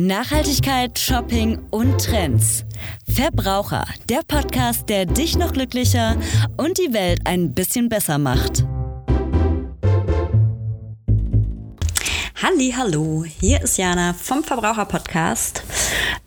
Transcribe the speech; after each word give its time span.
Nachhaltigkeit, 0.00 0.96
Shopping 0.96 1.58
und 1.70 1.98
Trends. 1.98 2.64
Verbraucher, 3.12 3.84
der 4.08 4.20
Podcast, 4.28 4.88
der 4.88 5.06
dich 5.06 5.36
noch 5.36 5.52
glücklicher 5.52 6.16
und 6.56 6.78
die 6.78 6.92
Welt 6.94 7.20
ein 7.24 7.52
bisschen 7.52 7.88
besser 7.88 8.16
macht. 8.16 8.64
Halli, 12.40 12.72
hallo, 12.76 13.24
hier 13.24 13.60
ist 13.60 13.76
Jana 13.76 14.14
vom 14.14 14.44
Verbraucher 14.44 14.84
Podcast. 14.84 15.64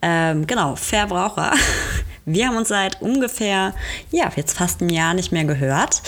Ähm, 0.02 0.46
genau, 0.46 0.76
Verbraucher. 0.76 1.54
Wir 2.26 2.48
haben 2.48 2.58
uns 2.58 2.68
seit 2.68 3.02
ungefähr, 3.02 3.74
ja, 4.12 4.32
jetzt 4.36 4.56
fast 4.56 4.82
ein 4.82 4.90
Jahr 4.90 5.16
nicht 5.16 5.32
mehr 5.32 5.46
gehört. 5.46 6.04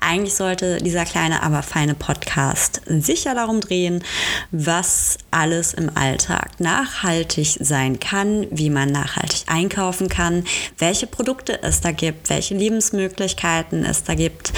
Eigentlich 0.00 0.34
sollte 0.34 0.78
dieser 0.78 1.04
kleine, 1.04 1.42
aber 1.42 1.62
feine 1.62 1.94
Podcast 1.94 2.80
sicher 2.86 3.34
darum 3.34 3.60
drehen, 3.60 4.02
was 4.50 5.18
alles 5.30 5.74
im 5.74 5.90
Alltag 5.94 6.58
nachhaltig 6.58 7.58
sein 7.60 8.00
kann, 8.00 8.46
wie 8.50 8.70
man 8.70 8.90
nachhaltig 8.90 9.42
einkaufen 9.46 10.08
kann, 10.08 10.44
welche 10.78 11.06
Produkte 11.06 11.62
es 11.62 11.82
da 11.82 11.90
gibt, 11.90 12.30
welche 12.30 12.54
Lebensmöglichkeiten 12.54 13.84
es 13.84 14.04
da 14.04 14.14
gibt. 14.14 14.54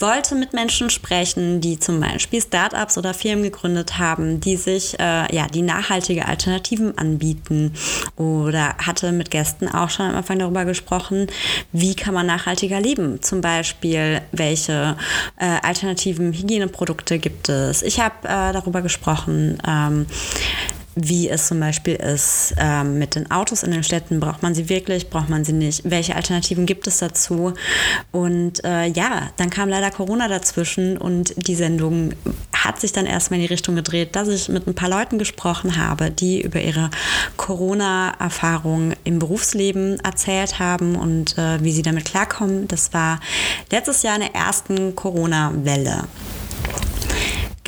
Wollte 0.00 0.34
mit 0.34 0.54
Menschen 0.54 0.90
sprechen, 0.90 1.60
die 1.60 1.78
zum 1.78 2.00
Beispiel 2.00 2.42
Startups 2.42 2.98
oder 2.98 3.14
Firmen 3.14 3.44
gegründet 3.44 3.98
haben, 3.98 4.40
die 4.40 4.56
sich 4.56 4.98
äh, 4.98 5.34
ja 5.34 5.46
die 5.46 5.62
nachhaltige 5.62 6.26
Alternativen 6.26 6.98
anbieten 6.98 7.74
oder 8.16 8.74
hatte 8.78 9.12
mit 9.12 9.30
Gästen 9.30 9.68
auch 9.68 9.90
schon 9.90 10.06
am 10.06 10.16
Anfang 10.16 10.47
darüber 10.48 10.64
gesprochen, 10.64 11.26
wie 11.72 11.94
kann 11.94 12.14
man 12.14 12.26
nachhaltiger 12.26 12.80
leben. 12.80 13.22
Zum 13.22 13.40
Beispiel, 13.40 14.22
welche 14.32 14.96
äh, 15.38 15.44
alternativen 15.62 16.32
Hygieneprodukte 16.32 17.18
gibt 17.18 17.48
es. 17.48 17.82
Ich 17.82 18.00
habe 18.00 18.14
äh, 18.24 18.52
darüber 18.52 18.82
gesprochen, 18.82 19.58
ähm, 19.66 20.06
wie 21.00 21.28
es 21.28 21.46
zum 21.46 21.60
Beispiel 21.60 21.94
ist 21.94 22.54
ähm, 22.58 22.98
mit 22.98 23.14
den 23.14 23.30
Autos 23.30 23.62
in 23.62 23.70
den 23.70 23.84
Städten. 23.84 24.20
Braucht 24.20 24.42
man 24.42 24.54
sie 24.54 24.68
wirklich? 24.68 25.10
Braucht 25.10 25.28
man 25.28 25.44
sie 25.44 25.52
nicht? 25.52 25.88
Welche 25.88 26.16
Alternativen 26.16 26.66
gibt 26.66 26.86
es 26.86 26.98
dazu? 26.98 27.54
Und 28.10 28.64
äh, 28.64 28.86
ja, 28.86 29.30
dann 29.36 29.50
kam 29.50 29.68
leider 29.68 29.90
Corona 29.90 30.28
dazwischen 30.28 30.98
und 30.98 31.34
die 31.36 31.54
Sendung 31.54 32.12
hat 32.52 32.80
sich 32.80 32.92
dann 32.92 33.06
erstmal 33.06 33.38
in 33.38 33.46
die 33.46 33.52
Richtung 33.52 33.76
gedreht, 33.76 34.16
dass 34.16 34.28
ich 34.28 34.48
mit 34.48 34.66
ein 34.66 34.74
paar 34.74 34.88
Leuten 34.88 35.18
gesprochen 35.18 35.76
habe, 35.76 36.10
die 36.10 36.40
über 36.42 36.60
ihre 36.60 36.90
Corona-Erfahrung 37.36 38.94
im 39.04 39.18
Berufsleben 39.18 40.00
erzählt 40.00 40.58
haben 40.58 40.96
und 40.96 41.38
äh, 41.38 41.62
wie 41.62 41.72
sie 41.72 41.82
damit 41.82 42.04
klarkommen. 42.04 42.66
Das 42.68 42.92
war 42.92 43.20
letztes 43.70 44.02
Jahr 44.02 44.16
in 44.16 44.22
der 44.22 44.34
ersten 44.34 44.96
Corona-Welle. 44.96 46.04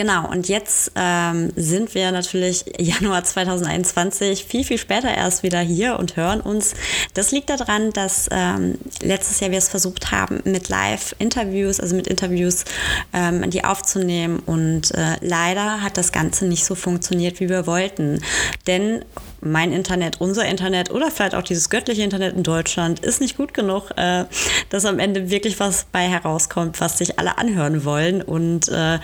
Genau, 0.00 0.30
und 0.30 0.48
jetzt 0.48 0.92
ähm, 0.94 1.52
sind 1.56 1.94
wir 1.94 2.10
natürlich 2.10 2.64
Januar 2.78 3.22
2021 3.22 4.46
viel, 4.46 4.64
viel 4.64 4.78
später 4.78 5.14
erst 5.14 5.42
wieder 5.42 5.60
hier 5.60 5.98
und 5.98 6.16
hören 6.16 6.40
uns. 6.40 6.72
Das 7.12 7.32
liegt 7.32 7.50
daran, 7.50 7.92
dass 7.92 8.26
ähm, 8.30 8.78
letztes 9.02 9.40
Jahr 9.40 9.50
wir 9.50 9.58
es 9.58 9.68
versucht 9.68 10.10
haben, 10.10 10.40
mit 10.44 10.70
Live-Interviews, 10.70 11.80
also 11.80 11.94
mit 11.94 12.06
Interviews, 12.06 12.64
ähm, 13.12 13.50
die 13.50 13.62
aufzunehmen. 13.62 14.38
Und 14.38 14.90
äh, 14.94 15.16
leider 15.20 15.82
hat 15.82 15.98
das 15.98 16.12
Ganze 16.12 16.46
nicht 16.46 16.64
so 16.64 16.74
funktioniert, 16.74 17.38
wie 17.38 17.50
wir 17.50 17.66
wollten. 17.66 18.22
Denn 18.66 19.04
mein 19.40 19.72
Internet, 19.72 20.20
unser 20.20 20.46
Internet 20.46 20.90
oder 20.90 21.10
vielleicht 21.10 21.34
auch 21.34 21.42
dieses 21.42 21.70
göttliche 21.70 22.02
Internet 22.02 22.36
in 22.36 22.42
Deutschland 22.42 23.00
ist 23.00 23.20
nicht 23.20 23.36
gut 23.36 23.54
genug, 23.54 23.90
äh, 23.96 24.24
dass 24.68 24.84
am 24.84 24.98
Ende 24.98 25.30
wirklich 25.30 25.60
was 25.60 25.86
bei 25.90 26.08
herauskommt, 26.08 26.80
was 26.80 26.98
sich 26.98 27.18
alle 27.18 27.38
anhören 27.38 27.84
wollen. 27.84 28.22
Und 28.22 28.68
äh, 28.68 28.98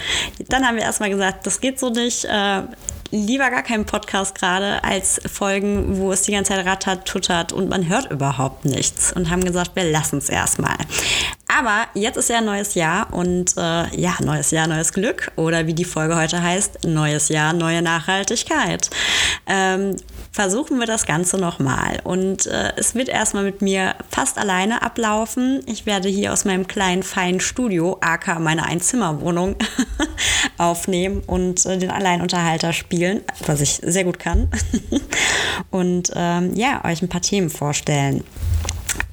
dann 0.49 0.67
haben 0.67 0.77
wir 0.77 0.83
erstmal 0.83 1.11
gesagt, 1.11 1.47
das 1.47 1.61
geht 1.61 1.79
so 1.79 1.91
nicht. 1.91 2.25
Äh, 2.25 2.63
lieber 3.11 3.51
gar 3.51 3.63
keinen 3.63 3.85
Podcast 3.85 4.35
gerade 4.35 4.83
als 4.85 5.21
Folgen, 5.33 5.99
wo 5.99 6.13
es 6.13 6.23
die 6.23 6.33
ganze 6.33 6.53
Zeit 6.55 6.67
rattert, 6.67 7.07
tuttert 7.07 7.53
und 7.53 7.69
man 7.69 7.89
hört 7.89 8.11
überhaupt 8.11 8.65
nichts. 8.65 9.13
Und 9.13 9.31
haben 9.31 9.45
gesagt, 9.45 9.73
wir 9.75 9.85
lassen 9.85 10.19
es 10.19 10.29
erstmal. 10.29 10.77
Aber 11.49 11.87
jetzt 11.95 12.17
ist 12.17 12.29
ja 12.29 12.39
ein 12.39 12.45
neues 12.45 12.75
Jahr 12.75 13.13
und 13.13 13.57
äh, 13.57 13.97
ja, 13.97 14.15
neues 14.21 14.51
Jahr, 14.51 14.67
neues 14.67 14.93
Glück. 14.93 15.31
Oder 15.37 15.67
wie 15.67 15.75
die 15.75 15.85
Folge 15.85 16.17
heute 16.17 16.43
heißt, 16.43 16.85
neues 16.85 17.29
Jahr, 17.29 17.53
neue 17.53 17.83
Nachhaltigkeit. 17.83 18.91
Ähm, 19.47 19.97
versuchen 20.37 20.79
wir 20.79 20.87
das 20.87 21.07
Ganze 21.07 21.39
nochmal. 21.39 21.99
Und 22.05 22.45
äh, 22.45 22.75
es 22.77 22.95
wird 22.95 23.09
erstmal 23.09 23.43
mit 23.43 23.63
mir 23.63 23.95
fast 24.11 24.37
alleine 24.37 24.83
ablaufen. 24.83 25.63
Ich 25.65 25.87
werde 25.87 26.11
hier 26.11 26.31
aus 26.31 26.45
meinem 26.45 26.67
kleinen, 26.67 27.03
feinen 27.03 27.41
Studio, 27.41 27.97
aka 28.03 28.39
meine 28.39 28.67
Einzimmerwohnung, 28.67 29.57
aufnehmen 30.59 31.23
und 31.27 31.65
äh, 31.65 31.79
den 31.79 31.91
Alleinunterhalter 31.91 32.75
spielen, 32.75 33.23
was 33.47 33.63
ich 33.63 33.81
sehr 33.83 34.05
gut 34.05 34.19
kann. 34.19 34.51
und 35.71 36.13
ähm, 36.15 36.55
ja, 36.55 36.85
euch 36.85 37.01
ein 37.01 37.09
paar 37.09 37.23
Themen 37.23 37.49
vorstellen. 37.49 38.23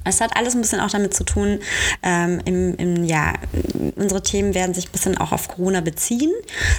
Es 0.04 0.20
hat 0.20 0.36
alles 0.36 0.54
ein 0.54 0.60
bisschen 0.60 0.80
auch 0.80 0.90
damit 0.90 1.14
zu 1.14 1.24
tun, 1.24 1.60
ähm, 2.02 2.40
im, 2.44 2.76
im, 2.76 3.04
ja, 3.04 3.32
unsere 3.96 4.22
Themen 4.22 4.54
werden 4.54 4.74
sich 4.74 4.88
ein 4.88 4.92
bisschen 4.92 5.16
auch 5.16 5.32
auf 5.32 5.48
Corona 5.48 5.80
beziehen, 5.80 6.30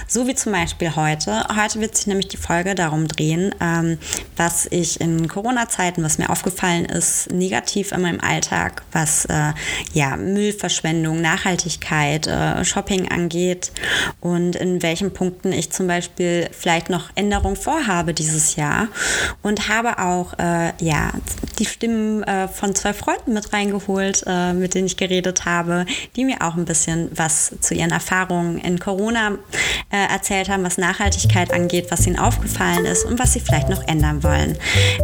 so 0.06 0.28
wie 0.28 0.34
zum 0.34 0.52
Beispiel 0.52 0.94
heute. 0.94 1.44
Heute 1.56 1.80
wird 1.80 1.96
sich 1.96 2.06
nämlich 2.06 2.28
die 2.28 2.36
Folge 2.36 2.74
darum 2.76 3.08
drehen, 3.08 3.52
ähm, 3.60 3.98
was 4.36 4.66
ich 4.70 5.00
in 5.00 5.26
Corona-Zeiten, 5.26 6.04
was 6.04 6.18
mir 6.18 6.30
aufgefallen 6.30 6.84
ist, 6.84 7.32
negativ 7.32 7.90
in 7.90 8.02
meinem 8.02 8.20
Alltag, 8.20 8.82
was 8.92 9.24
äh, 9.24 9.52
ja, 9.92 10.16
Müllverschwendung, 10.16 11.20
Nachhaltigkeit, 11.20 12.28
äh, 12.28 12.64
Shopping 12.64 13.10
angeht 13.10 13.72
und 14.20 14.54
in 14.54 14.82
welchen 14.82 15.12
Punkten 15.12 15.52
ich 15.52 15.72
zum 15.72 15.88
Beispiel 15.88 16.48
vielleicht 16.52 16.90
noch 16.90 17.10
Änderungen 17.16 17.56
vorhabe 17.56 18.14
dieses 18.14 18.54
Jahr 18.54 18.86
und 19.42 19.68
habe 19.68 19.98
auch 19.98 20.38
äh, 20.38 20.72
ja, 20.78 21.10
die 21.58 21.64
Stimmen 21.64 22.22
äh, 22.22 22.46
von 22.46 22.74
zwei 22.74 22.92
Freunden 22.92 23.15
Freunden 23.16 23.34
mit 23.34 23.52
reingeholt, 23.52 24.24
äh, 24.26 24.52
mit 24.52 24.74
denen 24.74 24.86
ich 24.86 24.96
geredet 24.96 25.44
habe, 25.44 25.86
die 26.16 26.24
mir 26.24 26.42
auch 26.42 26.56
ein 26.56 26.64
bisschen 26.64 27.10
was 27.14 27.54
zu 27.60 27.74
ihren 27.74 27.90
Erfahrungen 27.90 28.58
in 28.58 28.78
Corona 28.78 29.32
äh, 29.90 30.12
erzählt 30.12 30.48
haben, 30.48 30.64
was 30.64 30.78
Nachhaltigkeit 30.78 31.52
angeht, 31.52 31.86
was 31.90 32.06
ihnen 32.06 32.18
aufgefallen 32.18 32.84
ist 32.84 33.04
und 33.04 33.18
was 33.18 33.32
sie 33.32 33.40
vielleicht 33.40 33.68
noch 33.68 33.86
ändern 33.86 34.22
wollen. 34.22 34.56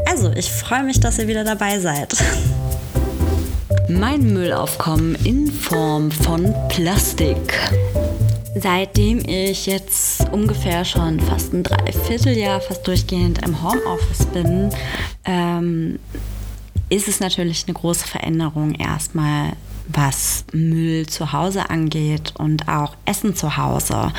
Also, 0.07 0.33
ich 0.33 0.51
freue 0.51 0.83
mich, 0.83 1.01
dass 1.01 1.19
ihr 1.19 1.29
wieder 1.29 1.45
dabei 1.45 1.79
seid. 1.79 2.17
Mein 3.89 4.33
Müllaufkommen 4.33 5.17
in 5.25 5.51
Form 5.51 6.11
von 6.11 6.55
Plastik. 6.69 7.71
Seitdem 8.55 9.23
ich 9.27 9.67
jetzt 9.67 10.29
ungefähr 10.31 10.85
schon 10.85 11.19
fast 11.21 11.53
ein 11.53 11.63
Dreivierteljahr, 11.63 12.61
fast 12.61 12.87
durchgehend 12.87 13.45
im 13.45 13.63
Homeoffice 13.63 14.27
bin, 14.27 14.71
ähm, 15.25 15.99
ist 16.93 17.09
es 17.09 17.21
natürlich 17.21 17.65
eine 17.67 17.75
große 17.75 18.07
Veränderung 18.07 18.75
erstmal, 18.75 19.55
was 19.89 20.45
Müll 20.53 21.07
zu 21.07 21.33
Hause 21.33 21.71
angeht 21.71 22.35
und 22.37 22.69
auch 22.69 22.97
Essen 23.07 23.35
zu 23.35 23.57
Hause. 23.57 24.13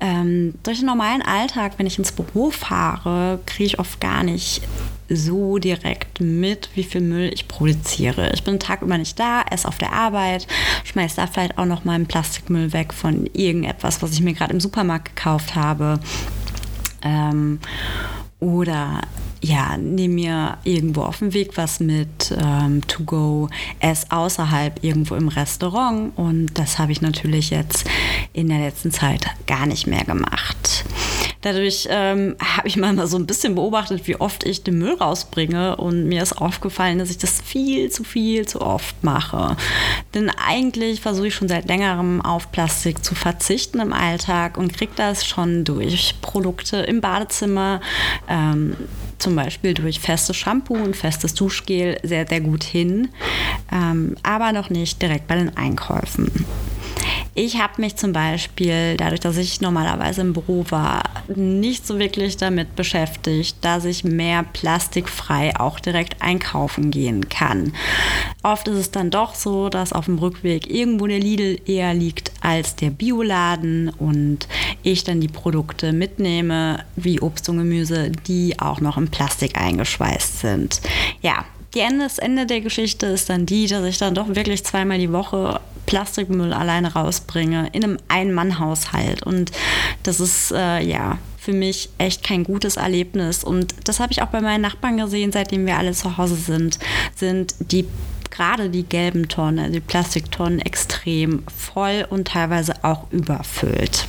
Ähm, 0.00 0.54
durch 0.62 0.78
den 0.78 0.86
normalen 0.86 1.20
Alltag, 1.20 1.74
wenn 1.76 1.86
ich 1.86 1.98
ins 1.98 2.12
Büro 2.12 2.50
fahre, 2.50 3.40
kriege 3.44 3.66
ich 3.66 3.78
oft 3.78 4.00
gar 4.00 4.22
nicht 4.22 4.62
so 5.10 5.58
direkt 5.58 6.20
mit, 6.20 6.70
wie 6.74 6.84
viel 6.84 7.02
Müll 7.02 7.30
ich 7.32 7.48
produziere. 7.48 8.32
Ich 8.32 8.42
bin 8.44 8.54
den 8.54 8.60
Tag 8.60 8.80
über 8.80 8.96
nicht 8.96 9.20
da, 9.20 9.42
esse 9.50 9.68
auf 9.68 9.76
der 9.76 9.92
Arbeit, 9.92 10.46
schmeiße 10.84 11.16
da 11.16 11.26
vielleicht 11.26 11.58
auch 11.58 11.66
noch 11.66 11.84
mal 11.84 11.92
einen 11.92 12.06
Plastikmüll 12.06 12.72
weg 12.72 12.94
von 12.94 13.26
irgendetwas, 13.34 14.00
was 14.00 14.12
ich 14.12 14.22
mir 14.22 14.32
gerade 14.32 14.54
im 14.54 14.60
Supermarkt 14.60 15.14
gekauft 15.14 15.54
habe. 15.54 16.00
Ähm, 17.02 17.60
oder 18.40 19.02
ja, 19.46 19.76
nehme 19.76 20.14
mir 20.14 20.58
irgendwo 20.64 21.02
auf 21.02 21.18
dem 21.18 21.32
Weg 21.32 21.56
was 21.56 21.80
mit, 21.80 22.34
ähm, 22.36 22.86
to 22.86 23.04
go, 23.04 23.48
ess 23.80 24.06
außerhalb 24.10 24.82
irgendwo 24.82 25.14
im 25.14 25.28
Restaurant. 25.28 26.12
Und 26.16 26.50
das 26.54 26.78
habe 26.78 26.92
ich 26.92 27.00
natürlich 27.00 27.50
jetzt 27.50 27.84
in 28.32 28.48
der 28.48 28.58
letzten 28.58 28.90
Zeit 28.90 29.26
gar 29.46 29.66
nicht 29.66 29.86
mehr 29.86 30.04
gemacht. 30.04 30.84
Dadurch 31.46 31.86
ähm, 31.92 32.34
habe 32.42 32.66
ich 32.66 32.76
mal 32.76 33.06
so 33.06 33.16
ein 33.16 33.24
bisschen 33.24 33.54
beobachtet, 33.54 34.08
wie 34.08 34.16
oft 34.16 34.42
ich 34.42 34.64
den 34.64 34.78
Müll 34.78 34.94
rausbringe 34.94 35.76
und 35.76 36.08
mir 36.08 36.20
ist 36.20 36.32
aufgefallen, 36.32 36.98
dass 36.98 37.08
ich 37.08 37.18
das 37.18 37.40
viel 37.40 37.88
zu 37.88 38.02
viel 38.02 38.48
zu 38.48 38.60
oft 38.60 39.04
mache. 39.04 39.56
Denn 40.12 40.28
eigentlich 40.28 41.00
versuche 41.00 41.28
ich 41.28 41.36
schon 41.36 41.46
seit 41.46 41.68
längerem 41.68 42.20
auf 42.20 42.50
Plastik 42.50 43.04
zu 43.04 43.14
verzichten 43.14 43.78
im 43.78 43.92
Alltag 43.92 44.58
und 44.58 44.76
kriege 44.76 44.90
das 44.96 45.24
schon 45.24 45.62
durch 45.62 46.16
Produkte 46.20 46.78
im 46.78 47.00
Badezimmer. 47.00 47.80
Ähm, 48.28 48.74
zum 49.18 49.36
Beispiel 49.36 49.72
durch 49.72 50.00
festes 50.00 50.34
Shampoo 50.34 50.74
und 50.74 50.96
festes 50.96 51.32
Duschgel 51.34 51.96
sehr, 52.02 52.26
sehr 52.26 52.40
gut 52.40 52.64
hin, 52.64 53.08
ähm, 53.70 54.16
aber 54.24 54.50
noch 54.50 54.68
nicht 54.68 55.00
direkt 55.00 55.28
bei 55.28 55.36
den 55.36 55.56
Einkäufen. 55.56 56.28
Ich 57.38 57.60
habe 57.60 57.82
mich 57.82 57.96
zum 57.96 58.14
Beispiel, 58.14 58.96
dadurch, 58.96 59.20
dass 59.20 59.36
ich 59.36 59.60
normalerweise 59.60 60.22
im 60.22 60.32
Büro 60.32 60.64
war, 60.70 61.02
nicht 61.28 61.86
so 61.86 61.98
wirklich 61.98 62.38
damit 62.38 62.74
beschäftigt, 62.76 63.58
dass 63.60 63.84
ich 63.84 64.04
mehr 64.04 64.42
plastikfrei 64.42 65.54
auch 65.60 65.78
direkt 65.78 66.22
einkaufen 66.22 66.90
gehen 66.90 67.28
kann. 67.28 67.74
Oft 68.42 68.68
ist 68.68 68.78
es 68.78 68.90
dann 68.90 69.10
doch 69.10 69.34
so, 69.34 69.68
dass 69.68 69.92
auf 69.92 70.06
dem 70.06 70.18
Rückweg 70.18 70.70
irgendwo 70.70 71.06
der 71.06 71.18
Lidl 71.18 71.60
eher 71.66 71.92
liegt 71.92 72.32
als 72.40 72.74
der 72.74 72.88
Bioladen 72.88 73.90
und 73.90 74.48
ich 74.82 75.04
dann 75.04 75.20
die 75.20 75.28
Produkte 75.28 75.92
mitnehme, 75.92 76.86
wie 76.96 77.20
Obst 77.20 77.50
und 77.50 77.58
Gemüse, 77.58 78.12
die 78.26 78.58
auch 78.58 78.80
noch 78.80 78.96
in 78.96 79.08
Plastik 79.08 79.58
eingeschweißt 79.60 80.40
sind. 80.40 80.80
Ja, 81.20 81.44
das 82.00 82.18
Ende 82.18 82.46
der 82.46 82.62
Geschichte 82.62 83.04
ist 83.04 83.28
dann 83.28 83.44
die, 83.44 83.66
dass 83.66 83.84
ich 83.84 83.98
dann 83.98 84.14
doch 84.14 84.34
wirklich 84.34 84.64
zweimal 84.64 84.98
die 84.98 85.12
Woche 85.12 85.60
Plastikmüll 85.86 86.52
alleine 86.52 86.92
rausbringe 86.92 87.68
in 87.72 87.84
einem 87.84 87.98
Ein-Mann-Haushalt. 88.08 89.22
Und 89.22 89.52
das 90.02 90.20
ist 90.20 90.52
äh, 90.52 90.80
ja 90.80 91.18
für 91.38 91.52
mich 91.52 91.90
echt 91.98 92.24
kein 92.24 92.44
gutes 92.44 92.76
Erlebnis. 92.76 93.44
Und 93.44 93.74
das 93.84 94.00
habe 94.00 94.12
ich 94.12 94.20
auch 94.22 94.28
bei 94.28 94.40
meinen 94.40 94.62
Nachbarn 94.62 94.96
gesehen, 94.96 95.32
seitdem 95.32 95.64
wir 95.64 95.78
alle 95.78 95.92
zu 95.92 96.18
Hause 96.18 96.34
sind, 96.34 96.78
sind 97.14 97.54
die 97.60 97.86
gerade 98.30 98.68
die 98.68 98.82
gelben 98.82 99.28
Tonnen, 99.28 99.60
also 99.60 99.72
die 99.72 99.80
Plastiktonnen, 99.80 100.60
extrem 100.60 101.44
voll 101.56 102.06
und 102.10 102.28
teilweise 102.28 102.74
auch 102.84 103.10
überfüllt. 103.10 104.06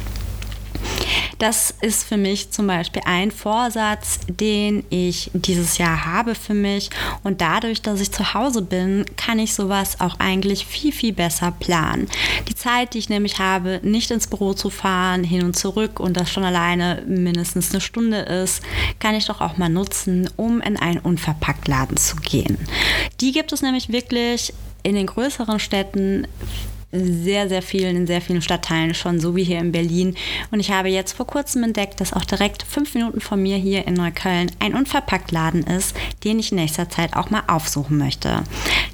Das 1.37 1.73
ist 1.81 2.03
für 2.03 2.17
mich 2.17 2.51
zum 2.51 2.67
Beispiel 2.67 3.01
ein 3.05 3.31
Vorsatz, 3.31 4.19
den 4.27 4.83
ich 4.89 5.29
dieses 5.33 5.77
Jahr 5.77 6.05
habe 6.05 6.33
für 6.33 6.53
mich. 6.53 6.89
Und 7.23 7.41
dadurch, 7.41 7.81
dass 7.81 8.01
ich 8.01 8.11
zu 8.11 8.33
Hause 8.33 8.61
bin, 8.61 9.05
kann 9.17 9.39
ich 9.39 9.53
sowas 9.53 9.99
auch 9.99 10.19
eigentlich 10.19 10.65
viel, 10.65 10.91
viel 10.91 11.13
besser 11.13 11.51
planen. 11.51 12.07
Die 12.47 12.55
Zeit, 12.55 12.93
die 12.93 12.99
ich 12.99 13.09
nämlich 13.09 13.39
habe, 13.39 13.79
nicht 13.83 14.09
ins 14.09 14.27
Büro 14.27 14.53
zu 14.53 14.69
fahren, 14.69 15.23
hin 15.23 15.43
und 15.43 15.55
zurück 15.55 15.99
und 15.99 16.17
das 16.17 16.31
schon 16.31 16.43
alleine 16.43 17.03
mindestens 17.07 17.71
eine 17.71 17.81
Stunde 17.81 18.19
ist, 18.19 18.63
kann 18.99 19.15
ich 19.15 19.25
doch 19.25 19.41
auch 19.41 19.57
mal 19.57 19.69
nutzen, 19.69 20.29
um 20.37 20.61
in 20.61 20.77
einen 20.77 20.99
Unverpacktladen 20.99 21.97
zu 21.97 22.15
gehen. 22.17 22.57
Die 23.21 23.31
gibt 23.31 23.51
es 23.51 23.61
nämlich 23.61 23.89
wirklich 23.89 24.53
in 24.83 24.95
den 24.95 25.05
größeren 25.05 25.59
Städten 25.59 26.27
sehr, 26.91 27.49
sehr 27.49 27.61
vielen, 27.61 27.95
in 27.97 28.07
sehr 28.07 28.21
vielen 28.21 28.41
Stadtteilen 28.41 28.93
schon, 28.93 29.19
so 29.19 29.35
wie 29.35 29.43
hier 29.43 29.59
in 29.59 29.73
Berlin. 29.73 30.15
Und 30.51 30.59
ich 30.59 30.71
habe 30.71 30.87
jetzt 30.87 31.13
vor 31.13 31.27
kurzem 31.27 31.63
entdeckt, 31.63 31.99
dass 31.99 32.13
auch 32.13 32.23
direkt 32.23 32.63
fünf 32.63 32.93
Minuten 32.93 33.19
von 33.19 33.41
mir 33.41 33.57
hier 33.57 33.85
in 33.85 33.95
Neukölln 33.95 34.51
ein 34.59 34.73
Unverpacktladen 34.73 35.63
ist, 35.63 35.95
den 36.23 36.39
ich 36.39 36.51
in 36.51 36.57
nächster 36.57 36.89
Zeit 36.89 37.15
auch 37.15 37.29
mal 37.29 37.43
aufsuchen 37.47 37.97
möchte. 37.97 38.43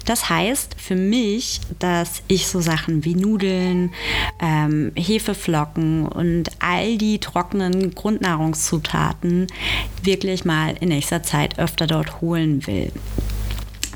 Das 0.06 0.28
heißt 0.28 0.74
für 0.76 0.96
mich, 0.96 1.60
dass 1.78 2.22
ich 2.26 2.48
so 2.48 2.60
Sachen 2.60 3.04
wie 3.04 3.14
Nudeln, 3.14 3.92
ähm, 4.40 4.92
Hefeflocken 4.96 6.06
und 6.06 6.50
all 6.58 6.98
die 6.98 7.20
trockenen 7.20 7.94
Grundnahrungszutaten 7.94 9.46
wirklich 10.02 10.44
mal 10.44 10.74
in 10.80 10.88
nächster 10.88 11.22
Zeit 11.22 11.58
öfter 11.58 11.86
dort 11.86 12.20
holen 12.20 12.66
will. 12.66 12.90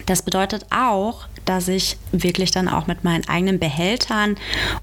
Das 0.06 0.22
bedeutet 0.22 0.64
auch, 0.70 1.26
dass 1.48 1.68
ich 1.68 1.96
wirklich 2.12 2.50
dann 2.50 2.68
auch 2.68 2.86
mit 2.86 3.04
meinen 3.04 3.26
eigenen 3.28 3.58
Behältern 3.58 4.36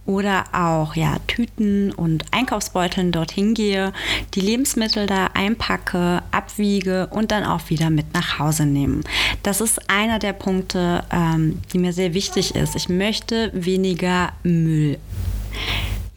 oder 0.06 0.46
auch 0.52 0.96
ja, 0.96 1.18
Tüten 1.28 1.92
und 1.92 2.26
Einkaufsbeuteln 2.32 3.12
dorthin 3.12 3.54
gehe, 3.54 3.94
die 4.34 4.42
Lebensmittel 4.42 5.06
da 5.06 5.28
einpacke, 5.34 6.24
abwiege 6.32 7.08
und 7.08 7.32
dann 7.32 7.44
auch 7.44 7.70
wieder 7.70 7.90
mit 7.90 8.14
nach 8.14 8.40
Hause 8.40 8.66
nehme. 8.66 9.02
Das 9.44 9.62
ist 9.62 9.90
einer 9.90 10.20
der 10.20 10.34
Punkte, 10.34 11.04
ähm, 11.12 11.62
die 11.72 11.78
mir 11.78 11.94
sehr 11.94 12.14
wichtig 12.14 12.56
ist. 12.56 12.76
Ich 12.76 12.90
möchte 12.90 13.52
weniger 13.54 14.34
Müll 14.44 14.98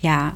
ja, 0.01 0.33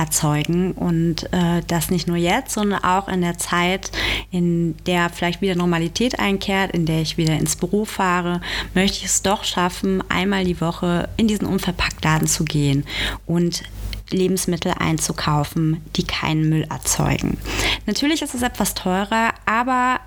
erzeugen 0.00 0.72
und 0.72 1.30
äh, 1.32 1.60
das 1.66 1.90
nicht 1.90 2.08
nur 2.08 2.16
jetzt, 2.16 2.54
sondern 2.54 2.82
auch 2.82 3.06
in 3.06 3.20
der 3.20 3.36
Zeit, 3.36 3.92
in 4.30 4.74
der 4.86 5.10
vielleicht 5.10 5.42
wieder 5.42 5.54
Normalität 5.54 6.18
einkehrt, 6.18 6.72
in 6.72 6.86
der 6.86 7.02
ich 7.02 7.18
wieder 7.18 7.34
ins 7.34 7.54
Büro 7.54 7.84
fahre, 7.84 8.40
möchte 8.74 8.96
ich 8.98 9.04
es 9.04 9.20
doch 9.20 9.44
schaffen, 9.44 10.02
einmal 10.08 10.44
die 10.44 10.60
Woche 10.60 11.10
in 11.18 11.28
diesen 11.28 11.46
Unverpacktladen 11.46 12.26
zu 12.26 12.44
gehen 12.44 12.84
und 13.26 13.62
Lebensmittel 14.08 14.72
einzukaufen, 14.78 15.82
die 15.96 16.04
keinen 16.04 16.48
Müll 16.48 16.66
erzeugen. 16.70 17.36
Natürlich 17.86 18.22
ist 18.22 18.34
es 18.34 18.42
etwas 18.42 18.74
teurer, 18.74 19.34
aber 19.44 20.00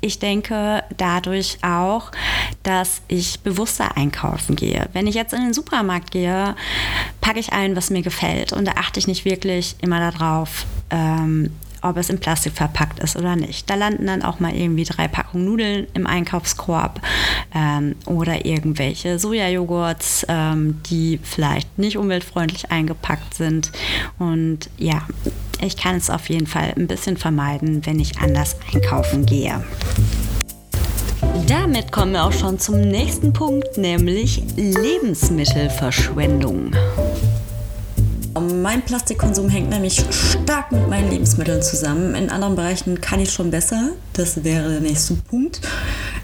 ich 0.00 0.18
denke 0.18 0.82
dadurch 0.96 1.58
auch, 1.62 2.10
dass 2.62 3.02
ich 3.08 3.40
bewusster 3.40 3.96
einkaufen 3.96 4.56
gehe. 4.56 4.88
Wenn 4.92 5.06
ich 5.06 5.14
jetzt 5.14 5.32
in 5.32 5.42
den 5.42 5.54
Supermarkt 5.54 6.10
gehe, 6.10 6.54
packe 7.20 7.38
ich 7.38 7.52
ein, 7.52 7.76
was 7.76 7.90
mir 7.90 8.02
gefällt. 8.02 8.52
Und 8.52 8.66
da 8.66 8.72
achte 8.72 8.98
ich 8.98 9.06
nicht 9.06 9.24
wirklich 9.24 9.76
immer 9.80 10.00
darauf, 10.00 10.66
ähm, 10.90 11.50
ob 11.82 11.96
es 11.96 12.10
in 12.10 12.18
Plastik 12.18 12.52
verpackt 12.52 12.98
ist 13.00 13.16
oder 13.16 13.36
nicht. 13.36 13.70
Da 13.70 13.74
landen 13.74 14.06
dann 14.06 14.22
auch 14.22 14.40
mal 14.40 14.54
irgendwie 14.54 14.84
drei 14.84 15.08
Packungen 15.08 15.44
Nudeln 15.44 15.86
im 15.94 16.06
Einkaufskorb 16.06 17.00
ähm, 17.54 17.96
oder 18.06 18.46
irgendwelche 18.46 19.18
Sojajoghurts, 19.18 20.26
ähm, 20.28 20.80
die 20.86 21.18
vielleicht 21.22 21.78
nicht 21.78 21.96
umweltfreundlich 21.96 22.70
eingepackt 22.70 23.34
sind. 23.34 23.72
Und 24.18 24.70
ja, 24.76 25.02
ich 25.60 25.76
kann 25.76 25.96
es 25.96 26.10
auf 26.10 26.28
jeden 26.28 26.46
Fall 26.46 26.74
ein 26.76 26.86
bisschen 26.86 27.16
vermeiden, 27.16 27.84
wenn 27.86 27.98
ich 28.00 28.18
anders 28.18 28.56
einkaufen 28.72 29.26
gehe. 29.26 29.64
Damit 31.46 31.92
kommen 31.92 32.12
wir 32.12 32.24
auch 32.24 32.32
schon 32.32 32.58
zum 32.58 32.80
nächsten 32.80 33.32
Punkt, 33.32 33.76
nämlich 33.76 34.42
Lebensmittelverschwendung. 34.56 36.72
Mein 38.40 38.82
Plastikkonsum 38.82 39.48
hängt 39.48 39.70
nämlich 39.70 40.02
stark 40.10 40.72
mit 40.72 40.88
meinen 40.88 41.10
Lebensmitteln 41.10 41.62
zusammen. 41.62 42.14
In 42.14 42.30
anderen 42.30 42.56
Bereichen 42.56 43.00
kann 43.00 43.20
ich 43.20 43.30
schon 43.32 43.50
besser. 43.50 43.90
Das 44.14 44.42
wäre 44.44 44.70
der 44.70 44.80
nächste 44.80 45.14
Punkt. 45.14 45.60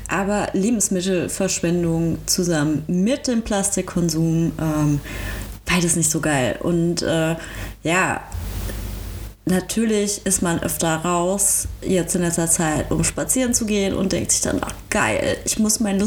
Aber 0.09 0.49
Lebensmittelverschwendung 0.53 2.19
zusammen 2.27 2.85
mit 2.87 3.27
dem 3.27 3.43
Plastikkonsum, 3.43 4.53
ähm, 4.61 5.01
beides 5.67 5.97
nicht 5.97 6.11
so 6.11 6.21
geil. 6.21 6.59
Und 6.63 7.03
äh, 7.03 7.37
ja, 7.83 8.23
natürlich 9.45 10.25
ist 10.25 10.43
man 10.43 10.63
öfter 10.63 10.97
raus, 10.97 11.69
jetzt 11.83 12.15
in 12.15 12.23
letzter 12.23 12.49
Zeit, 12.49 12.91
um 12.91 13.05
spazieren 13.05 13.53
zu 13.53 13.67
gehen 13.67 13.95
und 13.95 14.13
denkt 14.13 14.33
sich 14.33 14.41
dann, 14.41 14.61
ach 14.61 14.75
geil, 14.91 15.37
ich 15.45 15.59
muss 15.59 15.81
mein 15.81 15.99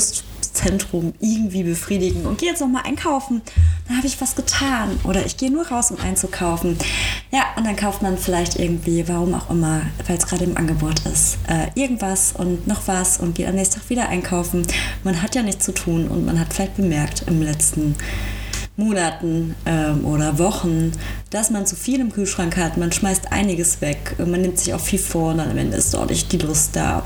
Lustzentrum 0.49 1.13
irgendwie 1.19 1.63
befriedigen 1.63 2.25
und 2.25 2.39
gehe 2.39 2.49
jetzt 2.49 2.61
nochmal 2.61 2.83
einkaufen. 2.85 3.41
Dann 3.87 3.97
habe 3.97 4.07
ich 4.07 4.19
was 4.19 4.35
getan. 4.35 4.99
Oder 5.03 5.25
ich 5.25 5.37
gehe 5.37 5.51
nur 5.51 5.67
raus, 5.67 5.91
um 5.91 5.99
einzukaufen. 5.99 6.77
Ja, 7.31 7.43
und 7.55 7.65
dann 7.65 7.75
kauft 7.75 8.01
man 8.01 8.17
vielleicht 8.17 8.57
irgendwie, 8.57 9.07
warum 9.07 9.33
auch 9.33 9.49
immer, 9.49 9.81
weil 10.07 10.17
es 10.17 10.27
gerade 10.27 10.45
im 10.45 10.57
Angebot 10.57 11.05
ist, 11.05 11.37
äh, 11.47 11.67
irgendwas 11.79 12.33
und 12.33 12.67
noch 12.67 12.87
was 12.87 13.19
und 13.19 13.35
geht 13.35 13.47
am 13.47 13.55
nächsten 13.55 13.79
Tag 13.79 13.89
wieder 13.89 14.09
einkaufen. 14.09 14.65
Man 15.03 15.21
hat 15.21 15.35
ja 15.35 15.43
nichts 15.43 15.65
zu 15.65 15.71
tun 15.71 16.07
und 16.07 16.25
man 16.25 16.39
hat 16.39 16.53
vielleicht 16.53 16.77
bemerkt 16.77 17.23
im 17.27 17.41
letzten 17.41 17.95
Monaten 18.75 19.55
ähm, 19.65 20.05
oder 20.05 20.39
Wochen, 20.39 20.93
dass 21.29 21.51
man 21.51 21.65
zu 21.65 21.75
viel 21.75 21.99
im 21.99 22.11
Kühlschrank 22.11 22.57
hat. 22.57 22.77
Man 22.77 22.91
schmeißt 22.91 23.31
einiges 23.31 23.81
weg. 23.81 24.15
Man 24.17 24.41
nimmt 24.41 24.57
sich 24.57 24.73
auch 24.73 24.79
viel 24.79 24.99
vor 24.99 25.31
und 25.31 25.39
dann 25.39 25.51
am 25.51 25.57
Ende 25.57 25.77
ist 25.77 25.93
dort 25.93 26.09
nicht 26.09 26.31
die 26.31 26.37
Lust 26.37 26.75
da. 26.75 27.03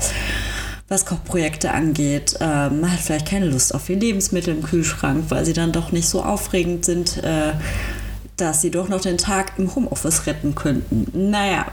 Was 0.88 1.06
Kochprojekte 1.06 1.72
angeht, 1.72 2.36
ähm, 2.40 2.80
man 2.80 2.92
hat 2.92 3.00
vielleicht 3.00 3.26
keine 3.26 3.46
Lust 3.46 3.74
auf 3.74 3.82
viel 3.84 3.98
Lebensmittel 3.98 4.54
im 4.54 4.62
Kühlschrank, 4.62 5.24
weil 5.30 5.44
sie 5.44 5.54
dann 5.54 5.72
doch 5.72 5.92
nicht 5.92 6.08
so 6.08 6.22
aufregend 6.22 6.84
sind, 6.84 7.22
äh, 7.24 7.52
dass 8.36 8.60
sie 8.60 8.70
doch 8.70 8.88
noch 8.88 9.00
den 9.00 9.16
Tag 9.16 9.52
im 9.58 9.74
Homeoffice 9.74 10.26
retten 10.26 10.54
könnten. 10.54 11.06
Naja, 11.12 11.66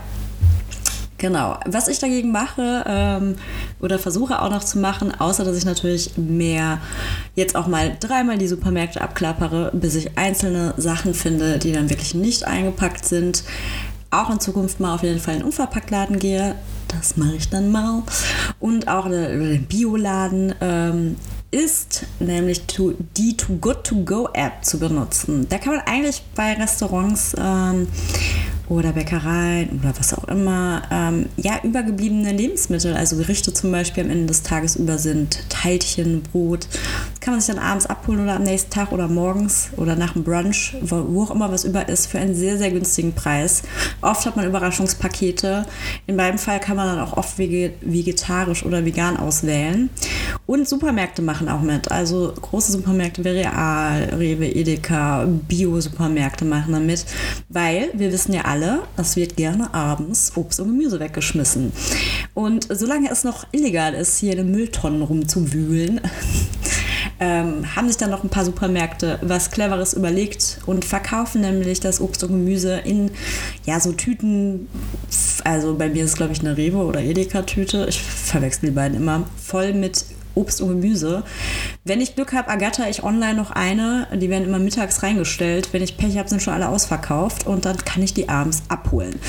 Genau. 1.21 1.59
Was 1.67 1.87
ich 1.87 1.99
dagegen 1.99 2.31
mache 2.31 2.83
ähm, 2.87 3.35
oder 3.79 3.99
versuche 3.99 4.41
auch 4.41 4.49
noch 4.49 4.63
zu 4.63 4.79
machen, 4.79 5.13
außer 5.13 5.45
dass 5.45 5.55
ich 5.55 5.65
natürlich 5.65 6.17
mehr 6.17 6.79
jetzt 7.35 7.55
auch 7.55 7.67
mal 7.67 7.95
dreimal 7.99 8.39
die 8.39 8.47
Supermärkte 8.47 9.01
abklappere, 9.01 9.69
bis 9.71 9.93
ich 9.93 10.17
einzelne 10.17 10.73
Sachen 10.77 11.13
finde, 11.13 11.59
die 11.59 11.73
dann 11.73 11.91
wirklich 11.91 12.15
nicht 12.15 12.45
eingepackt 12.45 13.05
sind, 13.05 13.43
auch 14.11 14.29
in 14.29 14.39
Zukunft 14.39 14.79
mal 14.79 14.93
auf 14.93 15.03
jeden 15.03 15.19
Fall 15.19 15.35
in 15.35 15.39
den 15.39 15.45
Unverpacktladen 15.47 16.19
gehe. 16.19 16.55
Das 16.89 17.17
mache 17.17 17.35
ich 17.35 17.49
dann 17.49 17.71
mal. 17.71 18.03
Und 18.59 18.87
auch 18.87 19.07
den 19.07 19.65
Bioladen. 19.65 20.53
Ähm, 20.61 21.15
ist 21.51 22.05
nämlich 22.19 22.61
to, 22.61 22.93
die 23.17 23.35
Too 23.35 23.57
Good 23.57 23.83
To 23.83 23.95
Go 24.05 24.29
App 24.33 24.63
zu 24.63 24.79
benutzen. 24.79 25.47
Da 25.49 25.57
kann 25.57 25.75
man 25.75 25.85
eigentlich 25.85 26.23
bei 26.33 26.53
Restaurants 26.53 27.35
ähm, 27.37 27.87
oder 28.69 28.93
Bäckereien 28.93 29.81
oder 29.81 29.93
was 29.97 30.13
auch 30.13 30.23
immer, 30.29 30.81
ähm, 30.89 31.25
ja, 31.35 31.59
übergebliebene 31.61 32.31
Lebensmittel, 32.31 32.93
also 32.93 33.17
Gerichte 33.17 33.53
zum 33.53 33.69
Beispiel 33.71 34.05
am 34.05 34.09
Ende 34.09 34.27
des 34.27 34.43
Tages 34.43 34.77
über 34.77 34.97
sind, 34.97 35.43
Teilchen, 35.49 36.23
Brot, 36.23 36.67
kann 37.31 37.37
man 37.37 37.41
sich 37.41 37.55
dann 37.55 37.63
abends 37.63 37.85
abholen 37.85 38.23
oder 38.23 38.35
am 38.35 38.43
nächsten 38.43 38.71
Tag 38.71 38.91
oder 38.91 39.07
morgens 39.07 39.69
oder 39.77 39.95
nach 39.95 40.11
dem 40.11 40.25
Brunch, 40.25 40.75
wo, 40.81 41.05
wo 41.07 41.23
auch 41.23 41.31
immer 41.31 41.49
was 41.49 41.63
über 41.63 41.87
ist, 41.87 42.07
für 42.07 42.19
einen 42.19 42.35
sehr, 42.35 42.57
sehr 42.57 42.71
günstigen 42.71 43.13
Preis. 43.13 43.63
Oft 44.01 44.25
hat 44.25 44.35
man 44.35 44.45
Überraschungspakete. 44.45 45.65
In 46.07 46.17
meinem 46.17 46.37
Fall 46.37 46.59
kann 46.59 46.75
man 46.75 46.87
dann 46.87 46.99
auch 46.99 47.15
oft 47.15 47.37
vegetarisch 47.37 48.65
oder 48.65 48.83
vegan 48.83 49.15
auswählen. 49.15 49.89
Und 50.45 50.67
Supermärkte 50.67 51.21
machen 51.21 51.47
auch 51.47 51.61
mit. 51.61 51.89
Also 51.89 52.33
große 52.33 52.73
Supermärkte 52.73 53.23
wie 53.23 53.29
Real, 53.29 54.09
Rewe, 54.17 54.47
Edeka, 54.47 55.25
Bio-Supermärkte 55.25 56.43
machen 56.43 56.73
damit. 56.73 57.05
Weil 57.47 57.91
wir 57.93 58.11
wissen 58.11 58.33
ja 58.33 58.41
alle, 58.41 58.79
es 58.97 59.15
wird 59.15 59.37
gerne 59.37 59.73
abends 59.73 60.33
Obst 60.35 60.59
und 60.59 60.67
Gemüse 60.67 60.99
weggeschmissen. 60.99 61.71
Und 62.33 62.67
solange 62.69 63.09
es 63.09 63.23
noch 63.23 63.45
illegal 63.53 63.93
ist, 63.93 64.17
hier 64.17 64.33
in 64.33 64.39
den 64.39 64.51
Mülltonnen 64.51 65.01
rumzuwühlen, 65.01 66.01
ähm, 67.21 67.75
haben 67.75 67.87
sich 67.87 67.97
dann 67.97 68.09
noch 68.09 68.23
ein 68.23 68.29
paar 68.29 68.43
Supermärkte 68.43 69.19
was 69.21 69.51
Cleveres 69.51 69.93
überlegt 69.93 70.59
und 70.65 70.83
verkaufen 70.83 71.41
nämlich 71.41 71.79
das 71.79 72.01
Obst 72.01 72.23
und 72.23 72.31
Gemüse 72.31 72.79
in 72.79 73.11
ja 73.65 73.79
so 73.79 73.93
Tüten. 73.93 74.67
Also 75.43 75.75
bei 75.75 75.87
mir 75.87 76.03
ist 76.03 76.11
es 76.11 76.15
glaube 76.17 76.33
ich 76.33 76.39
eine 76.39 76.57
Rewe 76.57 76.79
oder 76.79 76.99
Edeka-Tüte. 76.99 77.85
Ich 77.87 78.01
verwechsel 78.01 78.69
die 78.69 78.75
beiden 78.75 78.97
immer 78.97 79.23
voll 79.37 79.73
mit 79.73 80.03
Obst 80.33 80.61
und 80.61 80.69
Gemüse. 80.69 81.23
Wenn 81.83 82.01
ich 82.01 82.15
Glück 82.15 82.33
habe, 82.33 82.49
ergatter 82.49 82.89
ich 82.89 83.03
online 83.03 83.35
noch 83.35 83.51
eine. 83.51 84.07
Die 84.13 84.29
werden 84.29 84.47
immer 84.47 84.59
mittags 84.59 85.03
reingestellt. 85.03 85.69
Wenn 85.73 85.83
ich 85.83 85.97
Pech 85.97 86.17
habe, 86.17 86.29
sind 86.29 86.41
schon 86.41 86.53
alle 86.53 86.69
ausverkauft 86.69 87.45
und 87.45 87.65
dann 87.65 87.77
kann 87.77 88.01
ich 88.01 88.13
die 88.13 88.29
abends 88.29 88.63
abholen. 88.67 89.19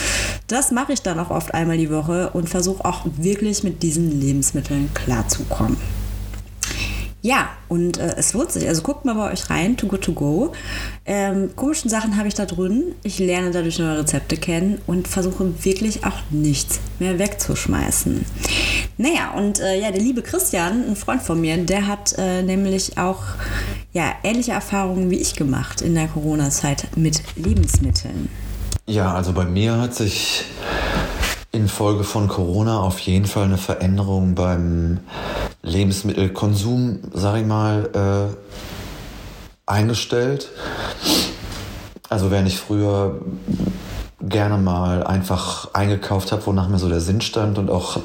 Das 0.47 0.71
mache 0.71 0.93
ich 0.93 1.03
dann 1.03 1.19
auch 1.19 1.31
oft 1.31 1.53
einmal 1.53 1.77
die 1.77 1.91
Woche 1.91 2.31
und 2.31 2.49
versuche 2.49 2.85
auch 2.85 3.05
wirklich 3.19 3.65
mit 3.65 3.83
diesen 3.83 4.19
Lebensmitteln 4.19 4.91
klarzukommen. 4.95 5.77
Ja, 7.25 7.51
und 7.69 7.99
äh, 7.99 8.17
es 8.17 8.33
lohnt 8.33 8.51
sich. 8.51 8.67
Also 8.67 8.83
guckt 8.83 9.05
mal 9.05 9.15
bei 9.15 9.33
euch 9.33 9.49
rein, 9.49 9.77
To 9.77 9.87
Good 9.87 10.03
To 10.03 10.13
Go. 10.13 10.53
Ähm, 11.07 11.51
komischen 11.55 11.89
Sachen 11.89 12.17
habe 12.17 12.27
ich 12.27 12.35
da 12.35 12.47
drin. 12.47 12.97
Ich 13.05 13.21
lerne 13.21 13.53
dadurch 13.53 13.79
neue 13.79 13.99
Rezepte 13.99 14.37
kennen 14.37 14.81
und 14.89 15.07
versuche 15.07 15.65
wirklich 15.65 16.05
auch 16.05 16.19
nichts 16.31 16.81
mehr 16.99 17.21
wegzuschmeißen. 17.21 18.27
Naja, 18.99 19.31
und 19.37 19.61
äh, 19.61 19.81
ja, 19.81 19.93
der 19.93 20.03
liebe 20.03 20.23
Christian, 20.23 20.85
ein 20.89 20.97
Freund 20.97 21.23
von 21.23 21.41
mir, 21.41 21.57
der 21.59 21.87
hat 21.87 22.13
äh, 22.19 22.43
nämlich 22.43 22.99
auch 22.99 23.23
ja, 23.93 24.13
ähnliche 24.25 24.53
Erfahrungen 24.53 25.11
wie 25.11 25.19
ich 25.19 25.37
gemacht 25.37 25.81
in 25.81 25.95
der 25.95 26.09
Corona-Zeit 26.09 26.89
mit 26.97 27.23
Lebensmitteln. 27.37 28.29
Ja, 28.87 29.15
also 29.15 29.33
bei 29.33 29.45
mir 29.45 29.79
hat 29.79 29.95
sich 29.95 30.45
infolge 31.53 32.03
von 32.03 32.29
Corona 32.29 32.81
auf 32.81 32.99
jeden 33.01 33.27
Fall 33.27 33.45
eine 33.45 33.59
Veränderung 33.59 34.35
beim 34.35 35.01
Lebensmittelkonsum, 35.63 37.01
sag 37.13 37.37
ich 37.41 37.47
mal, 37.47 37.91
äh, 37.95 39.71
eingestellt. 39.71 40.51
Also 42.09 42.31
während 42.31 42.49
ich 42.49 42.59
früher 42.59 43.21
gerne 44.21 44.57
mal 44.57 45.03
einfach 45.05 45.75
eingekauft 45.75 46.33
habe, 46.33 46.47
wonach 46.47 46.69
mir 46.69 46.79
so 46.79 46.89
der 46.89 47.01
Sinn 47.01 47.21
stand 47.21 47.59
und 47.59 47.71
auch 47.71 48.01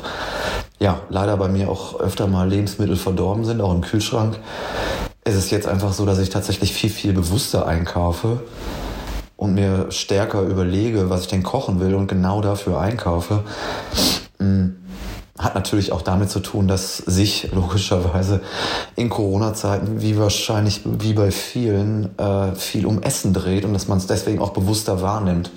ja 0.79 0.99
leider 1.09 1.37
bei 1.37 1.47
mir 1.47 1.69
auch 1.69 1.99
öfter 1.99 2.27
mal 2.27 2.49
Lebensmittel 2.49 2.97
verdorben 2.97 3.45
sind, 3.45 3.61
auch 3.61 3.73
im 3.73 3.81
Kühlschrank, 3.81 4.39
ist 5.23 5.35
es 5.35 5.49
jetzt 5.51 5.67
einfach 5.67 5.93
so, 5.93 6.05
dass 6.05 6.19
ich 6.19 6.29
tatsächlich 6.29 6.73
viel 6.73 6.89
viel 6.89 7.13
bewusster 7.13 7.65
einkaufe 7.65 8.41
und 9.37 9.53
mir 9.53 9.91
stärker 9.91 10.41
überlege, 10.41 11.09
was 11.09 11.21
ich 11.21 11.27
denn 11.27 11.43
kochen 11.43 11.79
will 11.79 11.95
und 11.95 12.07
genau 12.07 12.41
dafür 12.41 12.81
einkaufe. 12.81 13.43
Mm, 14.39 14.69
hat 15.37 15.53
natürlich 15.53 15.91
auch 15.91 16.01
damit 16.01 16.31
zu 16.31 16.39
tun, 16.39 16.67
dass 16.67 16.97
sich 16.97 17.51
logischerweise 17.53 18.41
in 18.95 19.09
Corona-Zeiten, 19.09 20.01
wie 20.01 20.17
wahrscheinlich 20.17 20.81
wie 20.83 21.13
bei 21.13 21.29
vielen, 21.29 22.17
äh, 22.17 22.55
viel 22.55 22.87
um 22.87 23.03
Essen 23.03 23.33
dreht 23.33 23.63
und 23.63 23.73
dass 23.73 23.87
man 23.87 23.99
es 23.99 24.07
deswegen 24.07 24.39
auch 24.39 24.49
bewusster 24.49 25.01
wahrnimmt. 25.01 25.51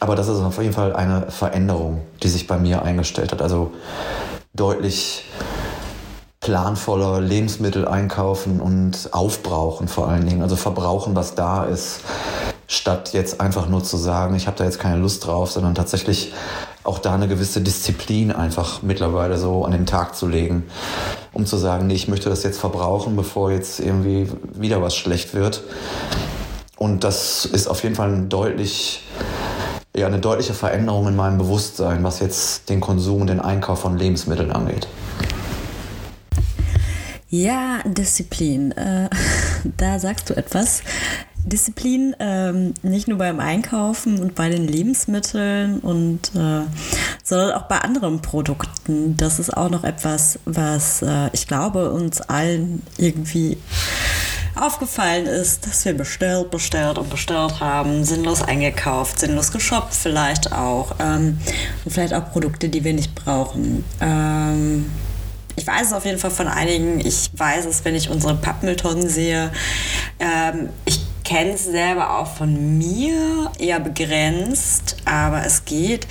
Aber 0.00 0.16
das 0.16 0.28
ist 0.28 0.40
auf 0.40 0.58
jeden 0.58 0.72
Fall 0.72 0.96
eine 0.96 1.30
Veränderung, 1.30 2.00
die 2.22 2.28
sich 2.28 2.46
bei 2.46 2.56
mir 2.56 2.82
eingestellt 2.82 3.30
hat. 3.32 3.42
Also 3.42 3.72
deutlich 4.54 5.24
planvoller 6.40 7.20
Lebensmittel 7.20 7.86
einkaufen 7.86 8.60
und 8.60 9.10
aufbrauchen 9.12 9.86
vor 9.86 10.08
allen 10.08 10.26
Dingen. 10.26 10.42
Also 10.42 10.56
verbrauchen, 10.56 11.14
was 11.14 11.36
da 11.36 11.64
ist 11.64 12.00
statt 12.72 13.12
jetzt 13.12 13.40
einfach 13.40 13.68
nur 13.68 13.84
zu 13.84 13.98
sagen, 13.98 14.34
ich 14.34 14.46
habe 14.46 14.56
da 14.56 14.64
jetzt 14.64 14.78
keine 14.78 14.96
Lust 14.96 15.26
drauf, 15.26 15.50
sondern 15.50 15.74
tatsächlich 15.74 16.32
auch 16.84 16.98
da 16.98 17.14
eine 17.14 17.28
gewisse 17.28 17.60
Disziplin 17.60 18.32
einfach 18.32 18.82
mittlerweile 18.82 19.36
so 19.36 19.64
an 19.64 19.72
den 19.72 19.84
Tag 19.84 20.16
zu 20.16 20.26
legen, 20.26 20.64
um 21.32 21.44
zu 21.44 21.58
sagen, 21.58 21.86
nee, 21.86 21.94
ich 21.94 22.08
möchte 22.08 22.30
das 22.30 22.42
jetzt 22.42 22.58
verbrauchen, 22.58 23.14
bevor 23.14 23.52
jetzt 23.52 23.78
irgendwie 23.78 24.26
wieder 24.54 24.80
was 24.80 24.96
schlecht 24.96 25.34
wird. 25.34 25.62
Und 26.78 27.04
das 27.04 27.44
ist 27.44 27.68
auf 27.68 27.82
jeden 27.82 27.94
Fall 27.94 28.10
ein 28.10 28.28
deutlich, 28.30 29.04
ja, 29.94 30.06
eine 30.06 30.18
deutliche 30.18 30.54
Veränderung 30.54 31.06
in 31.08 31.14
meinem 31.14 31.36
Bewusstsein, 31.36 32.02
was 32.02 32.20
jetzt 32.20 32.70
den 32.70 32.80
Konsum 32.80 33.20
und 33.20 33.26
den 33.26 33.40
Einkauf 33.40 33.80
von 33.80 33.98
Lebensmitteln 33.98 34.50
angeht. 34.50 34.88
Ja, 37.28 37.80
Disziplin. 37.86 38.72
Äh, 38.72 39.08
da 39.76 39.98
sagst 39.98 40.28
du 40.30 40.34
etwas. 40.34 40.82
Disziplin, 41.44 42.14
ähm, 42.20 42.74
nicht 42.82 43.08
nur 43.08 43.18
beim 43.18 43.40
Einkaufen 43.40 44.20
und 44.20 44.34
bei 44.34 44.48
den 44.48 44.66
Lebensmitteln 44.66 45.80
und 45.80 46.32
äh, 46.34 46.62
sondern 47.24 47.52
auch 47.52 47.64
bei 47.64 47.78
anderen 47.78 48.22
Produkten. 48.22 49.16
Das 49.16 49.38
ist 49.38 49.56
auch 49.56 49.68
noch 49.68 49.84
etwas, 49.84 50.38
was 50.44 51.02
äh, 51.02 51.30
ich 51.32 51.46
glaube 51.46 51.90
uns 51.90 52.20
allen 52.20 52.82
irgendwie 52.96 53.58
aufgefallen 54.54 55.26
ist, 55.26 55.66
dass 55.66 55.84
wir 55.84 55.94
bestellt, 55.94 56.50
bestellt 56.50 56.98
und 56.98 57.10
bestellt 57.10 57.60
haben, 57.60 58.04
sinnlos 58.04 58.42
eingekauft, 58.42 59.18
sinnlos 59.18 59.50
geshoppt 59.50 59.94
vielleicht 59.94 60.52
auch 60.52 60.94
ähm, 60.98 61.38
und 61.84 61.90
vielleicht 61.90 62.14
auch 62.14 62.30
Produkte, 62.30 62.68
die 62.68 62.84
wir 62.84 62.92
nicht 62.92 63.14
brauchen. 63.14 63.84
Ähm, 64.00 64.90
ich 65.56 65.66
weiß 65.66 65.88
es 65.88 65.92
auf 65.92 66.04
jeden 66.04 66.18
Fall 66.18 66.30
von 66.30 66.48
einigen. 66.48 67.00
Ich 67.00 67.30
weiß 67.36 67.66
es, 67.66 67.84
wenn 67.84 67.94
ich 67.94 68.08
unsere 68.08 68.34
Pappmülltonnen 68.34 69.08
sehe. 69.08 69.52
Ähm, 70.18 70.70
ich 70.86 71.01
kenne 71.24 71.52
es 71.52 71.64
selber 71.64 72.18
auch 72.18 72.36
von 72.36 72.78
mir, 72.78 73.50
eher 73.58 73.80
begrenzt, 73.80 74.96
aber 75.04 75.44
es 75.44 75.64
geht. 75.64 76.06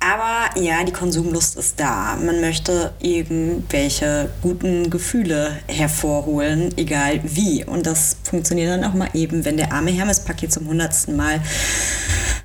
Aber 0.00 0.60
ja, 0.60 0.84
die 0.84 0.92
Konsumlust 0.92 1.56
ist 1.56 1.80
da. 1.80 2.16
Man 2.16 2.40
möchte 2.40 2.92
irgendwelche 3.00 4.30
guten 4.42 4.90
Gefühle 4.90 5.58
hervorholen, 5.66 6.72
egal 6.76 7.20
wie. 7.24 7.64
Und 7.64 7.86
das 7.86 8.16
funktioniert 8.22 8.70
dann 8.70 8.84
auch 8.84 8.94
mal 8.94 9.08
eben, 9.14 9.44
wenn 9.44 9.56
der 9.56 9.72
arme 9.72 9.90
Hermes-Paket 9.90 10.52
zum 10.52 10.68
hundertsten 10.68 11.16
Mal 11.16 11.40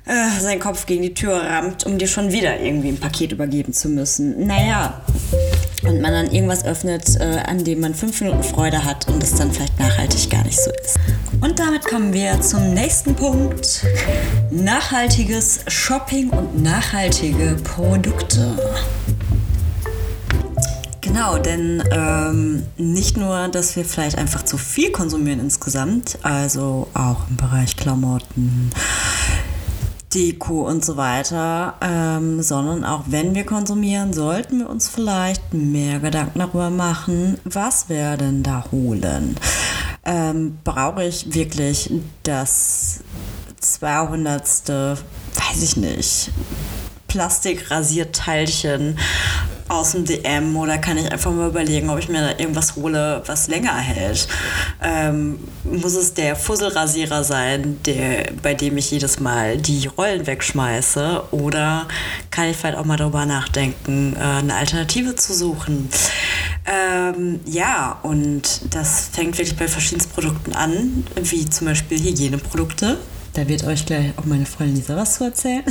äh, 0.06 0.40
seinen 0.40 0.60
Kopf 0.60 0.86
gegen 0.86 1.02
die 1.02 1.14
Tür 1.14 1.36
rammt, 1.36 1.84
um 1.84 1.98
dir 1.98 2.08
schon 2.08 2.32
wieder 2.32 2.58
irgendwie 2.60 2.88
ein 2.88 2.98
Paket 2.98 3.32
übergeben 3.32 3.72
zu 3.72 3.88
müssen. 3.88 4.46
Naja, 4.46 5.02
und 5.82 6.00
man 6.00 6.12
dann 6.12 6.30
irgendwas 6.30 6.64
öffnet, 6.64 7.16
äh, 7.20 7.42
an 7.46 7.64
dem 7.64 7.80
man 7.80 7.94
fünf 7.94 8.20
Minuten 8.20 8.42
Freude 8.42 8.84
hat 8.84 9.08
und 9.08 9.22
es 9.22 9.34
dann 9.34 9.50
vielleicht 9.50 9.78
nachhaltig 9.78 10.30
gar 10.30 10.44
nicht 10.44 10.60
so 10.60 10.70
ist. 10.70 10.98
Und 11.40 11.58
damit 11.58 11.86
kommen 11.86 12.12
wir 12.12 12.40
zum 12.40 12.74
nächsten 12.74 13.14
Punkt. 13.14 13.86
Nachhaltiges 14.50 15.60
Shopping 15.68 16.30
und 16.30 16.62
nachhaltige 16.62 17.56
Produkte. 17.64 18.56
Genau, 21.00 21.38
denn 21.38 21.82
ähm, 21.90 22.62
nicht 22.76 23.16
nur, 23.16 23.48
dass 23.48 23.74
wir 23.74 23.84
vielleicht 23.84 24.18
einfach 24.18 24.44
zu 24.44 24.58
viel 24.58 24.92
konsumieren 24.92 25.40
insgesamt, 25.40 26.18
also 26.22 26.88
auch 26.94 27.28
im 27.28 27.36
Bereich 27.36 27.76
Klamotten, 27.76 28.70
Deko 30.14 30.66
und 30.66 30.84
so 30.84 30.96
weiter, 30.96 31.74
ähm, 31.80 32.42
sondern 32.42 32.84
auch 32.84 33.04
wenn 33.06 33.34
wir 33.34 33.44
konsumieren, 33.44 34.12
sollten 34.12 34.58
wir 34.58 34.68
uns 34.68 34.88
vielleicht 34.88 35.54
mehr 35.54 36.00
Gedanken 36.00 36.40
darüber 36.40 36.70
machen, 36.70 37.38
was 37.44 37.88
wir 37.88 38.16
denn 38.16 38.42
da 38.42 38.64
holen. 38.72 39.36
Ähm, 40.04 40.58
brauche 40.64 41.04
ich 41.04 41.32
wirklich 41.34 41.92
das 42.24 43.00
200. 43.60 44.40
weiß 44.58 45.62
ich 45.62 45.76
nicht, 45.76 46.30
Plastikrasierteilchen 47.06 48.98
aus 49.70 49.92
dem 49.92 50.04
DM 50.04 50.56
oder 50.56 50.78
kann 50.78 50.98
ich 50.98 51.10
einfach 51.10 51.30
mal 51.30 51.48
überlegen, 51.48 51.90
ob 51.90 51.98
ich 51.98 52.08
mir 52.08 52.20
da 52.20 52.30
irgendwas 52.30 52.74
hole, 52.74 53.22
was 53.26 53.46
länger 53.46 53.76
hält? 53.76 54.26
Ähm, 54.82 55.38
muss 55.64 55.94
es 55.94 56.12
der 56.12 56.34
Fusselrasierer 56.34 57.22
sein, 57.22 57.78
der, 57.86 58.32
bei 58.42 58.54
dem 58.54 58.76
ich 58.76 58.90
jedes 58.90 59.20
Mal 59.20 59.58
die 59.58 59.86
Rollen 59.86 60.26
wegschmeiße? 60.26 61.22
Oder 61.30 61.86
kann 62.30 62.48
ich 62.48 62.56
vielleicht 62.56 62.78
auch 62.78 62.84
mal 62.84 62.96
darüber 62.96 63.24
nachdenken, 63.26 64.16
äh, 64.18 64.40
eine 64.40 64.56
Alternative 64.56 65.14
zu 65.14 65.32
suchen? 65.32 65.88
Ähm, 66.66 67.40
ja, 67.46 67.98
und 68.02 68.74
das 68.74 69.08
fängt 69.12 69.38
wirklich 69.38 69.56
bei 69.56 69.68
verschiedensten 69.68 70.12
Produkten 70.12 70.52
an, 70.52 71.04
wie 71.22 71.48
zum 71.48 71.68
Beispiel 71.68 71.98
Hygieneprodukte. 71.98 72.98
Da 73.32 73.46
wird 73.46 73.64
euch 73.64 73.86
gleich 73.86 74.12
auch 74.16 74.24
meine 74.24 74.44
Freundin 74.44 74.76
Lisa 74.76 74.96
was 74.96 75.14
zu 75.14 75.24
erzählen. 75.24 75.62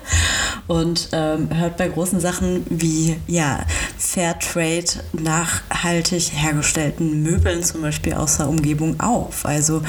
Und 0.66 1.08
ähm, 1.12 1.48
hört 1.52 1.78
bei 1.78 1.88
großen 1.88 2.20
Sachen 2.20 2.64
wie 2.68 3.16
ja, 3.26 3.64
Fairtrade, 3.98 5.02
nachhaltig 5.12 6.30
hergestellten 6.34 7.22
Möbeln 7.22 7.62
zum 7.62 7.80
Beispiel 7.82 8.12
aus 8.12 8.36
der 8.36 8.48
Umgebung 8.48 9.00
auf. 9.00 9.46
Also 9.46 9.82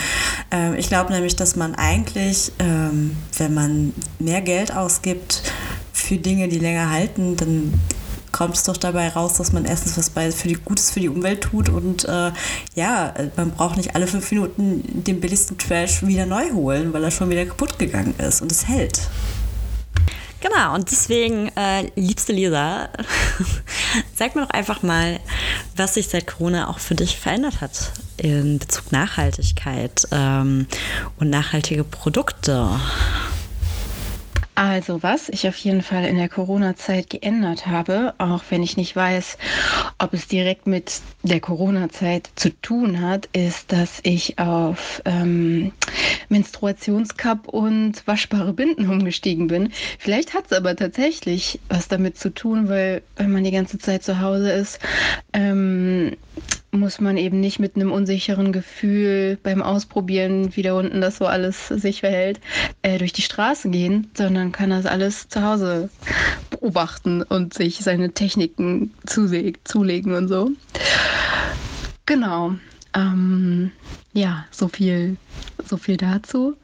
ähm, 0.52 0.76
ich 0.76 0.88
glaube 0.88 1.12
nämlich, 1.12 1.36
dass 1.36 1.56
man 1.56 1.76
eigentlich, 1.76 2.52
ähm, 2.60 3.18
wenn 3.38 3.54
man 3.54 3.94
mehr 4.20 4.42
Geld 4.42 4.74
ausgibt 4.74 5.44
für 5.92 6.18
Dinge, 6.18 6.48
die 6.48 6.60
länger 6.60 6.90
halten, 6.90 7.36
dann 7.36 7.74
kommt 8.42 8.56
es 8.56 8.64
doch 8.64 8.78
dabei 8.78 9.10
raus, 9.10 9.36
dass 9.36 9.54
man 9.54 9.66
erstens 9.66 10.00
was 10.00 10.10
bei 10.10 10.32
für 10.32 10.48
die 10.48 10.56
Gutes 10.56 10.90
für 10.90 11.00
die 11.00 11.10
Umwelt 11.10 11.42
tut 11.42 11.70
und 11.70 12.06
äh, 12.06 12.32
ja, 12.74 13.14
man 13.36 13.52
braucht 13.52 13.78
nicht 13.78 13.94
alle 13.94 14.08
fünf 14.08 14.32
Minuten 14.32 15.04
den 15.04 15.22
billigsten 15.22 15.60
Trash 15.60 16.02
wieder 16.02 16.26
neu 16.26 16.50
holen, 16.52 16.92
weil 16.92 17.04
er 17.04 17.12
schon 17.12 17.30
wieder 17.30 17.46
kaputt 17.46 17.78
gegangen 17.78 18.16
ist 18.18 18.42
und 18.42 18.52
es 18.52 18.68
hält. 18.68 19.00
Genau, 20.40 20.74
und 20.74 20.90
deswegen, 20.90 21.50
äh, 21.56 21.92
liebste 21.96 22.34
Lisa, 22.34 22.90
sag 24.16 24.36
mir 24.36 24.42
doch 24.42 24.50
einfach 24.50 24.82
mal, 24.82 25.20
was 25.76 25.94
sich 25.94 26.08
seit 26.08 26.26
Corona 26.26 26.68
auch 26.68 26.80
für 26.80 26.96
dich 26.96 27.18
verändert 27.18 27.62
hat 27.62 27.92
in 28.18 28.58
Bezug 28.58 28.92
Nachhaltigkeit 28.92 30.08
ähm, 30.12 30.66
und 31.20 31.30
nachhaltige 31.30 31.84
Produkte. 31.84 32.72
Also 34.56 35.02
was 35.02 35.30
ich 35.30 35.48
auf 35.48 35.56
jeden 35.58 35.82
Fall 35.82 36.04
in 36.06 36.18
der 36.18 36.28
Corona-Zeit 36.28 37.10
geändert 37.10 37.68
habe, 37.68 38.14
auch 38.18 38.44
wenn 38.50 38.64
ich 38.64 38.76
nicht 38.76 38.96
weiß, 38.96 39.38
ob 39.98 40.14
es 40.14 40.28
direkt 40.28 40.68
mit 40.68 41.02
der 41.24 41.40
Corona-Zeit 41.40 42.30
zu 42.36 42.50
tun 42.62 43.02
hat, 43.02 43.28
ist, 43.28 43.72
dass 43.72 44.02
ich 44.04 44.40
auf 44.40 45.02
ähm, 45.06 45.72
Menstruationscup 46.28 47.48
und 47.48 48.06
waschbare 48.06 48.52
Binden 48.54 48.90
umgestiegen 48.90 49.48
bin. 49.48 49.72
Vielleicht 50.00 50.34
hat 50.34 50.46
es 50.52 50.58
aber 50.58 50.76
tatsächlich 50.76 51.62
was 51.70 51.88
damit 51.88 52.18
zu 52.18 52.34
tun, 52.34 52.68
weil 52.68 53.04
wenn 53.16 53.32
man 53.32 53.46
die 53.46 53.52
ganze 53.52 53.78
Zeit 53.80 54.04
zu 54.04 54.20
Hause 54.20 54.52
ist, 54.52 54.80
ähm, 55.32 56.18
muss 56.72 57.02
man 57.02 57.18
eben 57.18 57.40
nicht 57.40 57.60
mit 57.60 57.76
einem 57.76 57.92
unsicheren 57.92 58.54
Gefühl 58.54 59.38
beim 59.44 59.62
Ausprobieren, 59.62 60.56
wie 60.56 60.62
da 60.62 60.74
unten 60.74 61.02
das 61.02 61.18
so 61.18 61.26
alles 61.26 61.68
sich 61.68 62.00
verhält, 62.00 62.40
äh, 62.82 62.98
durch 62.98 63.14
die 63.14 63.22
Straßen 63.22 63.72
gehen, 63.72 64.10
sondern 64.16 64.52
kann 64.52 64.70
das 64.70 64.86
alles 64.86 65.28
zu 65.28 65.44
Hause 65.44 65.90
beobachten 66.50 67.24
und 67.24 67.54
sich 67.54 67.78
seine 67.80 68.14
Techniken 68.14 68.94
zulegen 69.06 70.14
und 70.14 70.28
so. 70.28 70.52
Genau. 72.06 72.56
Ähm, 72.94 73.72
ja, 74.14 74.46
so 74.52 74.68
viel, 74.68 75.18
so 75.66 75.78
viel 75.78 75.98
dazu. 75.98 76.56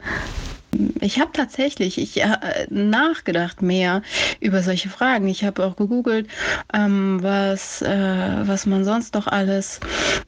Ich 1.02 1.20
habe 1.20 1.32
tatsächlich 1.32 1.98
ich, 1.98 2.22
äh, 2.22 2.68
nachgedacht 2.70 3.62
mehr 3.62 4.02
über 4.40 4.62
solche 4.62 4.90
Fragen. 4.90 5.28
Ich 5.28 5.44
habe 5.44 5.66
auch 5.66 5.76
gegoogelt, 5.76 6.28
ähm, 6.74 7.22
was, 7.24 7.82
äh, 7.82 8.48
was 8.48 8.66
man 8.66 8.84
sonst 8.84 9.16
doch 9.16 9.28
alles 9.28 9.80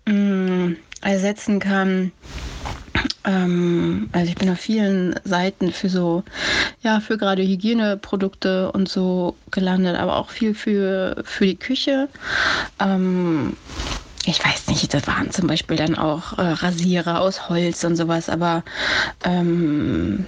mh, 0.07 0.13
mm, 0.13 0.77
ersetzen 1.01 1.59
kann. 1.59 2.11
Ähm, 3.25 4.09
also 4.11 4.29
ich 4.31 4.37
bin 4.37 4.49
auf 4.49 4.59
vielen 4.59 5.15
Seiten 5.23 5.71
für 5.71 5.89
so, 5.89 6.23
ja, 6.81 6.99
für 6.99 7.17
gerade 7.17 7.43
Hygieneprodukte 7.43 8.71
und 8.71 8.89
so 8.89 9.37
gelandet, 9.51 9.97
aber 9.97 10.17
auch 10.17 10.29
viel 10.29 10.53
für, 10.53 11.21
für 11.25 11.45
die 11.45 11.59
Küche. 11.59 12.09
Ähm, 12.79 13.57
ich 14.29 14.43
weiß 14.43 14.67
nicht, 14.67 14.93
das 14.93 15.07
waren 15.07 15.31
zum 15.31 15.47
Beispiel 15.47 15.77
dann 15.77 15.95
auch 15.95 16.37
äh, 16.37 16.41
Rasierer 16.41 17.19
aus 17.21 17.49
Holz 17.49 17.83
und 17.83 17.95
sowas, 17.95 18.29
aber 18.29 18.63
ähm, 19.23 20.25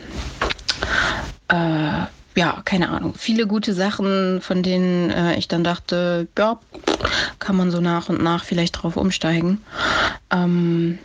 äh, 1.47 2.05
ja, 2.35 2.61
keine 2.63 2.89
Ahnung. 2.89 3.13
Viele 3.17 3.45
gute 3.45 3.73
Sachen, 3.73 4.41
von 4.41 4.63
denen 4.63 5.09
äh, 5.11 5.35
ich 5.35 5.47
dann 5.47 5.63
dachte, 5.63 6.27
ja, 6.37 6.59
kann 7.39 7.55
man 7.55 7.71
so 7.71 7.81
nach 7.81 8.09
und 8.09 8.23
nach 8.23 8.43
vielleicht 8.43 8.81
drauf 8.81 8.95
umsteigen. 8.95 9.61
Ähm, 10.31 10.97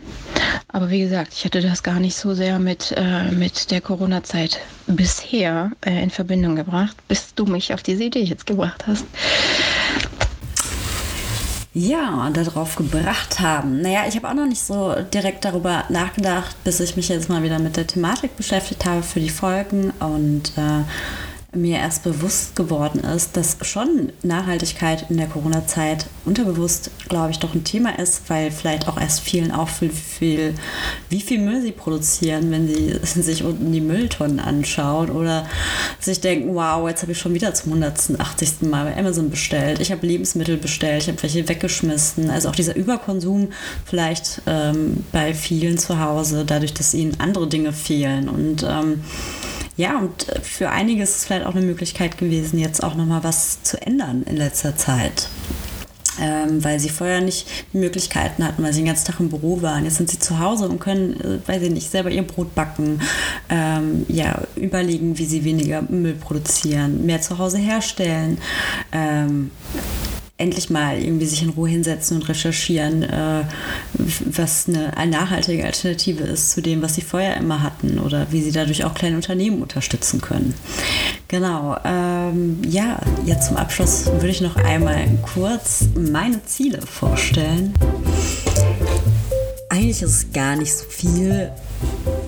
aber 0.69 0.89
wie 0.89 1.01
gesagt, 1.01 1.33
ich 1.33 1.45
hatte 1.45 1.61
das 1.61 1.83
gar 1.83 1.99
nicht 1.99 2.15
so 2.15 2.33
sehr 2.33 2.59
mit, 2.59 2.93
äh, 2.97 3.31
mit 3.31 3.71
der 3.71 3.81
Corona-Zeit 3.81 4.59
bisher 4.87 5.71
äh, 5.85 6.01
in 6.01 6.09
Verbindung 6.09 6.55
gebracht, 6.55 6.95
bis 7.07 7.33
du 7.35 7.45
mich 7.45 7.73
auf 7.73 7.83
diese 7.83 8.05
Idee 8.05 8.23
jetzt 8.23 8.45
gebracht 8.45 8.85
hast 8.87 9.05
ja, 11.77 12.29
darauf 12.31 12.75
gebracht 12.75 13.39
haben. 13.39 13.81
Naja, 13.81 14.05
ich 14.07 14.15
habe 14.15 14.27
auch 14.29 14.33
noch 14.33 14.47
nicht 14.47 14.63
so 14.63 14.95
direkt 15.13 15.45
darüber 15.45 15.83
nachgedacht, 15.89 16.55
bis 16.63 16.79
ich 16.79 16.95
mich 16.95 17.09
jetzt 17.09 17.29
mal 17.29 17.43
wieder 17.43 17.59
mit 17.59 17.77
der 17.77 17.85
Thematik 17.85 18.35
beschäftigt 18.35 18.85
habe 18.85 19.03
für 19.03 19.19
die 19.19 19.29
Folgen 19.29 19.91
und 19.99 20.57
äh, 20.57 20.83
mir 21.55 21.77
erst 21.77 22.03
bewusst 22.03 22.57
geworden 22.57 22.99
ist, 22.99 23.37
dass 23.37 23.57
schon 23.61 24.11
Nachhaltigkeit 24.21 25.09
in 25.09 25.17
der 25.17 25.27
Corona-Zeit 25.27 26.07
unterbewusst, 26.25 26.91
glaube 27.07 27.31
ich, 27.31 27.39
doch 27.39 27.55
ein 27.55 27.63
Thema 27.63 27.97
ist, 27.97 28.23
weil 28.29 28.51
vielleicht 28.51 28.87
auch 28.89 28.99
erst 28.99 29.21
vielen 29.21 29.51
auffällt, 29.51 29.93
viel, 29.93 30.55
wie 31.09 31.21
viel 31.21 31.39
Müll 31.39 31.61
sie 31.61 31.71
produzieren, 31.71 32.51
wenn 32.51 32.67
sie 32.67 32.99
sich 33.21 33.43
unten 33.43 33.71
die 33.71 33.79
Mülltonnen 33.79 34.41
anschauen 34.41 35.09
oder 35.09 35.47
sich 36.01 36.19
denken, 36.19 36.53
wow, 36.53 36.87
jetzt 36.87 37.01
habe 37.03 37.13
ich 37.13 37.19
schon 37.19 37.33
wieder 37.33 37.53
zum 37.53 37.71
180. 37.73 38.63
Mal 38.63 38.85
bei 38.85 38.97
Amazon 38.97 39.29
bestellt, 39.29 39.79
ich 39.79 39.91
habe 39.91 40.05
Lebensmittel 40.05 40.57
bestellt, 40.57 41.03
ich 41.03 41.07
habe 41.07 41.23
welche 41.23 41.47
weggeschmissen. 41.47 42.29
Also 42.29 42.49
auch 42.49 42.55
dieser 42.55 42.75
Überkonsum 42.75 43.49
vielleicht 43.85 44.41
ähm, 44.47 45.05
bei 45.13 45.33
vielen 45.33 45.77
zu 45.77 45.99
Hause, 45.99 46.43
dadurch, 46.45 46.73
dass 46.73 46.93
ihnen 46.93 47.19
andere 47.19 47.47
Dinge 47.47 47.71
fehlen 47.71 48.27
und 48.27 48.63
ähm, 48.67 49.03
ja, 49.77 49.99
und 49.99 50.25
für 50.41 50.69
einige 50.69 51.03
ist 51.03 51.17
es 51.17 51.25
vielleicht 51.25 51.45
auch 51.45 51.55
eine 51.55 51.65
Möglichkeit 51.65 52.17
gewesen, 52.17 52.59
jetzt 52.59 52.83
auch 52.83 52.95
nochmal 52.95 53.23
was 53.23 53.61
zu 53.61 53.79
ändern 53.79 54.23
in 54.23 54.35
letzter 54.35 54.75
Zeit. 54.75 55.29
Ähm, 56.19 56.63
weil 56.63 56.79
sie 56.79 56.89
vorher 56.89 57.21
nicht 57.21 57.47
die 57.73 57.77
Möglichkeiten 57.77 58.43
hatten, 58.43 58.63
weil 58.63 58.73
sie 58.73 58.79
den 58.79 58.87
ganzen 58.87 59.05
Tag 59.05 59.19
im 59.19 59.29
Büro 59.29 59.61
waren. 59.61 59.83
Jetzt 59.83 59.97
sind 59.97 60.09
sie 60.09 60.17
zu 60.17 60.39
Hause 60.39 60.67
und 60.67 60.79
können, 60.79 61.13
äh, 61.21 61.47
weiß 61.47 61.61
ich 61.61 61.69
nicht, 61.69 61.91
selber 61.91 62.09
ihr 62.09 62.23
Brot 62.23 62.55
backen, 62.55 63.01
ähm, 63.49 64.03
ja, 64.07 64.41
überlegen, 64.55 65.19
wie 65.19 65.25
sie 65.25 65.43
weniger 65.43 65.83
Müll 65.83 66.15
produzieren, 66.15 67.05
mehr 67.05 67.21
zu 67.21 67.37
Hause 67.37 67.59
herstellen. 67.59 68.39
Ähm, 68.91 69.51
endlich 70.37 70.69
mal 70.69 71.01
irgendwie 71.01 71.25
sich 71.25 71.41
in 71.41 71.49
Ruhe 71.49 71.69
hinsetzen 71.69 72.17
und 72.17 72.29
recherchieren, 72.29 73.01
äh, 73.01 73.43
was 74.25 74.67
eine, 74.67 74.95
eine 74.95 75.11
nachhaltige 75.11 75.65
Alternative 75.65 76.23
ist 76.23 76.51
zu 76.51 76.61
dem, 76.61 76.81
was 76.83 76.95
sie 76.95 77.01
vorher 77.01 77.37
immer 77.37 77.63
hatten 77.63 77.97
oder 77.97 78.27
wie 78.31 78.41
sie 78.41 78.51
dadurch 78.51 78.85
auch 78.85 78.93
kleine 78.93 79.15
Unternehmen 79.15 79.61
unterstützen 79.61 80.21
können. 80.21 80.53
Genau. 81.27 81.75
Ähm, 81.83 82.61
ja, 82.67 82.99
jetzt 83.25 83.47
zum 83.47 83.57
Abschluss 83.57 84.05
würde 84.05 84.29
ich 84.29 84.41
noch 84.41 84.55
einmal 84.57 85.07
kurz 85.33 85.85
meine 85.95 86.45
Ziele 86.45 86.81
vorstellen. 86.81 87.73
Eigentlich 89.69 90.01
ist 90.03 90.11
es 90.11 90.31
gar 90.33 90.55
nicht 90.55 90.73
so 90.73 90.85
viel, 90.85 91.51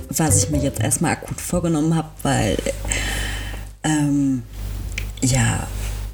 was 0.10 0.44
ich 0.44 0.50
mir 0.50 0.62
jetzt 0.62 0.82
erstmal 0.82 1.12
akut 1.14 1.40
vorgenommen 1.40 1.96
habe, 1.96 2.10
weil 2.24 2.58
ähm, 3.84 4.44
ja, 5.22 5.68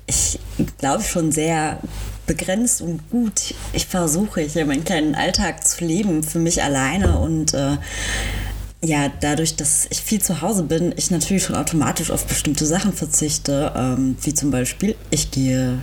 ich 0.08 0.40
glaube 0.78 1.04
schon 1.04 1.32
sehr 1.32 1.80
begrenzt 2.28 2.82
und 2.82 3.10
gut. 3.10 3.54
Ich 3.74 3.86
versuche 3.86 4.42
hier 4.42 4.66
meinen 4.66 4.84
kleinen 4.84 5.16
Alltag 5.16 5.68
zu 5.68 5.86
leben 5.86 6.24
für 6.24 6.40
mich 6.40 6.64
alleine 6.64 7.20
und 7.20 7.54
äh, 7.54 7.78
ja, 8.84 9.12
dadurch, 9.20 9.56
dass 9.56 9.88
ich 9.90 10.02
viel 10.02 10.22
zu 10.22 10.42
Hause 10.42 10.64
bin, 10.64 10.94
ich 10.96 11.10
natürlich 11.10 11.44
schon 11.44 11.56
automatisch 11.56 12.12
auf 12.12 12.26
bestimmte 12.26 12.66
Sachen 12.66 12.94
verzichte, 12.94 13.72
ähm, 13.76 14.16
wie 14.22 14.34
zum 14.34 14.52
Beispiel, 14.52 14.96
ich 15.10 15.32
gehe 15.32 15.80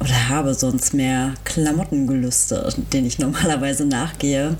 oder 0.00 0.28
habe 0.28 0.54
sonst 0.54 0.92
mehr 0.92 1.34
Klamottengelüste, 1.44 2.68
denen 2.92 3.06
ich 3.06 3.18
normalerweise 3.18 3.86
nachgehe. 3.86 4.56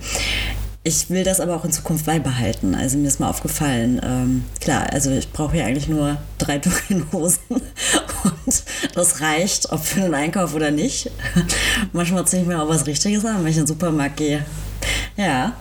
Ich 0.87 1.09
will 1.09 1.25
das 1.25 1.41
aber 1.41 1.57
auch 1.57 1.65
in 1.65 1.73
Zukunft 1.73 2.05
beibehalten. 2.05 2.75
Also 2.75 2.99
mir 2.99 3.09
ist 3.09 3.19
mal 3.19 3.31
aufgefallen, 3.31 4.03
ähm, 4.05 4.45
klar, 4.61 4.87
also 4.93 5.11
ich 5.11 5.33
brauche 5.33 5.55
hier 5.55 5.65
eigentlich 5.65 5.89
nur 5.89 6.19
drei 6.37 6.61
Hosen 7.13 7.41
und 7.49 8.63
das 8.95 9.23
reicht, 9.23 9.73
ob 9.73 9.83
für 9.83 10.03
einen 10.03 10.15
Einkauf 10.15 10.55
oder 10.55 10.71
nicht. 10.71 11.11
Manchmal 11.95 12.27
ziehe 12.27 12.43
ich 12.43 12.49
mir 12.49 12.63
auch 12.63 12.69
was 12.69 12.87
Richtiges 12.87 13.25
an, 13.25 13.39
wenn 13.39 13.51
ich 13.51 13.57
in 13.57 13.63
den 13.63 13.69
Supermarkt 13.69 14.19
gehe. 14.19 14.45
Ja, 15.17 15.55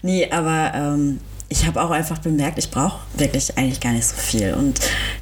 nee, 0.00 0.30
aber 0.30 0.72
ähm, 0.74 1.20
ich 1.48 1.66
habe 1.66 1.82
auch 1.82 1.90
einfach 1.90 2.18
bemerkt, 2.18 2.58
ich 2.58 2.70
brauche 2.70 3.00
wirklich 3.16 3.56
eigentlich 3.56 3.80
gar 3.80 3.92
nicht 3.92 4.06
so 4.06 4.16
viel. 4.16 4.54
Und 4.54 4.80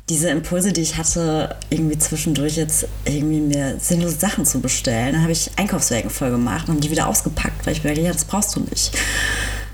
diese 0.09 0.31
Impulse, 0.31 0.73
die 0.73 0.83
ich 0.83 0.97
hatte, 0.97 1.57
irgendwie 1.71 1.99
zwischendurch 1.99 2.57
jetzt 2.57 2.87
irgendwie 3.05 3.41
mir 3.41 3.79
sinnlose 3.79 4.19
Sachen 4.19 4.47
zu 4.47 4.61
bestellen, 4.61 5.13
dann 5.13 5.23
habe 5.23 5.33
ich 5.33 5.51
Einkaufswagen 5.57 6.11
voll 6.11 6.31
gemacht 6.31 6.69
und 6.69 6.83
die 6.83 6.91
wieder 6.91 7.09
ausgepackt, 7.09 7.67
weil 7.67 7.75
ich 7.75 7.85
mir 7.85 7.93
ja, 7.99 8.13
das 8.13 8.25
brauchst 8.25 8.57
du 8.57 8.61
nicht 8.61 8.93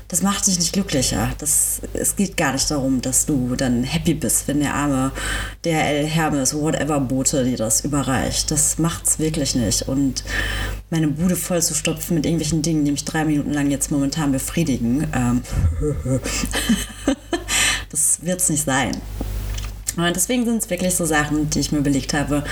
das 0.09 0.23
macht 0.23 0.47
dich 0.47 0.57
nicht 0.57 0.73
glücklicher. 0.73 1.31
Das, 1.37 1.81
es 1.93 2.15
geht 2.15 2.35
gar 2.35 2.53
nicht 2.53 2.69
darum, 2.69 2.99
dass 2.99 3.27
du 3.27 3.55
dann 3.55 3.83
happy 3.83 4.15
bist, 4.15 4.47
wenn 4.47 4.59
der 4.59 4.73
arme 4.73 5.11
DHL 5.63 6.05
Hermes, 6.05 6.55
whatever 6.55 6.99
Bote 6.99 7.43
dir 7.45 7.57
das 7.57 7.81
überreicht. 7.81 8.49
Das 8.49 8.79
macht's 8.79 9.19
wirklich 9.19 9.53
nicht. 9.53 9.83
Und 9.83 10.23
meine 10.89 11.09
Bude 11.09 11.35
voll 11.35 11.61
zu 11.61 11.75
stopfen 11.75 12.15
mit 12.15 12.25
irgendwelchen 12.25 12.63
Dingen, 12.63 12.85
die 12.85 12.91
mich 12.91 13.05
drei 13.05 13.23
Minuten 13.23 13.53
lang 13.53 13.69
jetzt 13.69 13.91
momentan 13.91 14.31
befriedigen, 14.31 15.07
ähm, 15.13 15.43
das 17.91 18.19
wird's 18.23 18.49
nicht 18.49 18.65
sein. 18.65 18.97
Und 19.95 20.15
deswegen 20.15 20.43
sind 20.45 20.63
es 20.63 20.69
wirklich 20.71 20.95
so 20.95 21.05
Sachen, 21.05 21.51
die 21.51 21.59
ich 21.59 21.71
mir 21.71 21.79
überlegt 21.79 22.15
habe, 22.15 22.43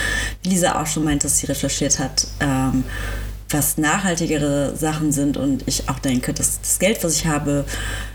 wie 0.44 0.50
Lisa 0.50 0.80
auch 0.80 0.88
schon 0.88 1.06
meint, 1.06 1.24
dass 1.24 1.40
sie 1.40 1.48
recherchiert 1.48 1.98
hat. 1.98 2.28
Ähm, 2.40 2.84
was 3.50 3.78
nachhaltigere 3.78 4.76
Sachen 4.76 5.12
sind 5.12 5.38
und 5.38 5.68
ich 5.68 5.90
auch 5.90 6.00
denke, 6.00 6.34
dass 6.34 6.60
das 6.60 6.80
Geld, 6.80 7.04
was 7.04 7.16
ich 7.16 7.28
habe, 7.28 7.66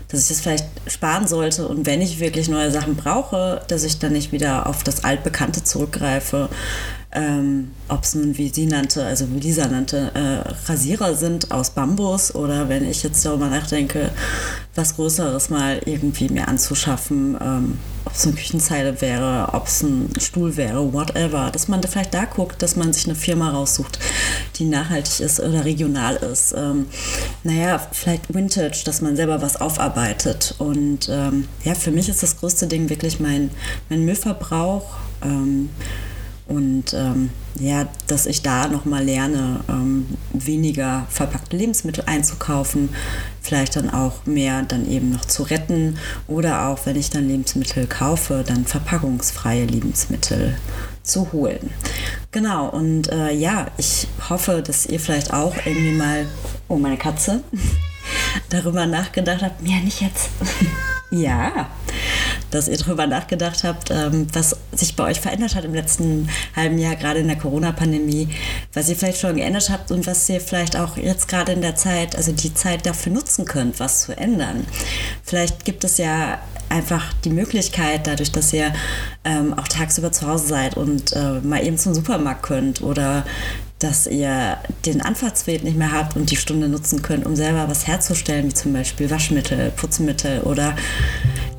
dass 0.07 0.21
ich 0.21 0.27
das 0.27 0.41
vielleicht 0.41 0.65
sparen 0.87 1.27
sollte 1.27 1.67
und 1.67 1.85
wenn 1.85 2.01
ich 2.01 2.19
wirklich 2.19 2.49
neue 2.49 2.71
Sachen 2.71 2.95
brauche, 2.95 3.61
dass 3.67 3.83
ich 3.83 3.99
dann 3.99 4.13
nicht 4.13 4.31
wieder 4.31 4.67
auf 4.67 4.83
das 4.83 5.03
Altbekannte 5.03 5.63
zurückgreife. 5.63 6.49
Ähm, 7.15 7.71
Ob 7.89 8.03
es 8.03 8.15
nun, 8.15 8.37
wie 8.37 8.49
sie 8.49 8.65
nannte, 8.65 9.05
also 9.05 9.29
wie 9.29 9.39
Lisa 9.39 9.67
nannte, 9.67 10.11
äh, 10.15 10.69
Rasierer 10.69 11.15
sind 11.15 11.51
aus 11.51 11.69
Bambus 11.69 12.33
oder 12.33 12.69
wenn 12.69 12.89
ich 12.89 13.03
jetzt 13.03 13.23
darüber 13.23 13.49
nachdenke, 13.49 14.09
was 14.73 14.95
Größeres 14.95 15.51
mal 15.51 15.79
irgendwie 15.85 16.29
mir 16.29 16.47
anzuschaffen, 16.47 17.37
ähm, 17.39 17.77
ob 18.05 18.13
es 18.13 18.25
eine 18.25 18.35
Küchenzeile 18.35 18.99
wäre, 19.01 19.49
ob 19.53 19.67
es 19.67 19.83
ein 19.83 20.09
Stuhl 20.19 20.57
wäre, 20.57 20.91
whatever, 20.91 21.51
dass 21.51 21.67
man 21.67 21.81
da 21.81 21.87
vielleicht 21.87 22.15
da 22.15 22.25
guckt, 22.25 22.61
dass 22.63 22.75
man 22.75 22.91
sich 22.93 23.05
eine 23.05 23.15
Firma 23.15 23.51
raussucht, 23.51 23.99
die 24.55 24.65
nachhaltig 24.65 25.19
ist 25.19 25.39
oder 25.39 25.65
regional 25.65 26.15
ist. 26.15 26.55
Ähm, 26.57 26.87
naja, 27.43 27.79
vielleicht 27.91 28.33
Vintage, 28.33 28.81
dass 28.85 29.01
man 29.01 29.15
selber 29.15 29.41
was 29.43 29.61
aufarbeitet. 29.61 30.55
Und 30.57 31.09
ähm, 31.09 31.47
ja, 31.63 31.75
für 31.75 31.91
mich 31.91 32.09
ist 32.09 32.23
das 32.23 32.37
größte 32.37 32.65
Ding 32.65 32.89
wirklich 32.89 33.19
mein, 33.19 33.51
mein 33.89 34.03
Müllverbrauch. 34.03 34.85
Und 36.53 36.93
ähm, 36.93 37.31
ja, 37.59 37.87
dass 38.05 38.27
ich 38.27 38.43
da 38.43 38.67
nochmal 38.67 39.03
lerne, 39.03 39.61
ähm, 39.67 40.05
weniger 40.31 41.07
verpackte 41.09 41.57
Lebensmittel 41.57 42.03
einzukaufen, 42.05 42.89
vielleicht 43.41 43.75
dann 43.75 43.89
auch 43.89 44.27
mehr 44.27 44.61
dann 44.61 44.87
eben 44.87 45.09
noch 45.11 45.25
zu 45.25 45.43
retten 45.43 45.97
oder 46.27 46.67
auch, 46.67 46.85
wenn 46.85 46.95
ich 46.95 47.09
dann 47.09 47.27
Lebensmittel 47.27 47.87
kaufe, 47.87 48.43
dann 48.45 48.65
verpackungsfreie 48.65 49.65
Lebensmittel 49.65 50.55
zu 51.01 51.31
holen. 51.31 51.71
Genau, 52.31 52.69
und 52.69 53.11
äh, 53.11 53.33
ja, 53.33 53.67
ich 53.77 54.07
hoffe, 54.29 54.61
dass 54.65 54.85
ihr 54.85 54.99
vielleicht 54.99 55.33
auch 55.33 55.55
irgendwie 55.65 55.93
mal, 55.93 56.27
oh 56.67 56.77
meine 56.77 56.97
Katze, 56.97 57.41
darüber 58.49 58.85
nachgedacht 58.85 59.41
habt, 59.41 59.67
ja, 59.67 59.77
nicht 59.77 60.01
jetzt. 60.01 60.29
ja, 61.09 61.67
dass 62.53 62.67
ihr 62.67 62.77
darüber 62.77 63.07
nachgedacht 63.07 63.63
habt, 63.63 63.89
ähm, 63.91 64.27
was 64.33 64.55
sich 64.71 64.95
bei 64.95 65.05
euch 65.05 65.19
verändert 65.19 65.55
hat 65.55 65.65
im 65.65 65.73
letzten 65.73 66.29
halben 66.55 66.77
Jahr, 66.77 66.95
gerade 66.95 67.19
in 67.19 67.27
der 67.27 67.37
Corona-Pandemie, 67.37 68.29
was 68.73 68.89
ihr 68.89 68.95
vielleicht 68.95 69.19
schon 69.19 69.35
geändert 69.35 69.69
habt 69.69 69.91
und 69.91 70.05
was 70.05 70.27
ihr 70.29 70.39
vielleicht 70.39 70.75
auch 70.75 70.97
jetzt 70.97 71.27
gerade 71.27 71.51
in 71.53 71.61
der 71.61 71.75
Zeit, 71.75 72.15
also 72.15 72.31
die 72.31 72.53
Zeit 72.53 72.85
dafür 72.85 73.11
nutzen 73.11 73.45
könnt, 73.45 73.79
was 73.79 74.01
zu 74.01 74.15
ändern. 74.15 74.65
Vielleicht 75.23 75.65
gibt 75.65 75.83
es 75.83 75.97
ja 75.97 76.39
einfach 76.69 77.13
die 77.23 77.29
Möglichkeit, 77.29 78.07
dadurch, 78.07 78.31
dass 78.31 78.53
ihr 78.53 78.73
ähm, 79.23 79.53
auch 79.57 79.67
tagsüber 79.67 80.11
zu 80.11 80.27
Hause 80.27 80.47
seid 80.47 80.75
und 80.75 81.13
äh, 81.13 81.39
mal 81.41 81.65
eben 81.65 81.77
zum 81.77 81.93
Supermarkt 81.93 82.43
könnt 82.43 82.81
oder 82.81 83.25
dass 83.79 84.07
ihr 84.07 84.57
den 84.85 85.01
Anfahrtsweg 85.01 85.63
nicht 85.63 85.77
mehr 85.77 85.91
habt 85.91 86.15
und 86.15 86.31
die 86.31 86.37
Stunde 86.37 86.69
nutzen 86.69 87.01
könnt, 87.01 87.25
um 87.25 87.35
selber 87.35 87.67
was 87.67 87.85
herzustellen, 87.85 88.47
wie 88.47 88.53
zum 88.53 88.73
Beispiel 88.73 89.09
Waschmittel, 89.09 89.71
Putzmittel 89.71 90.41
oder 90.41 90.75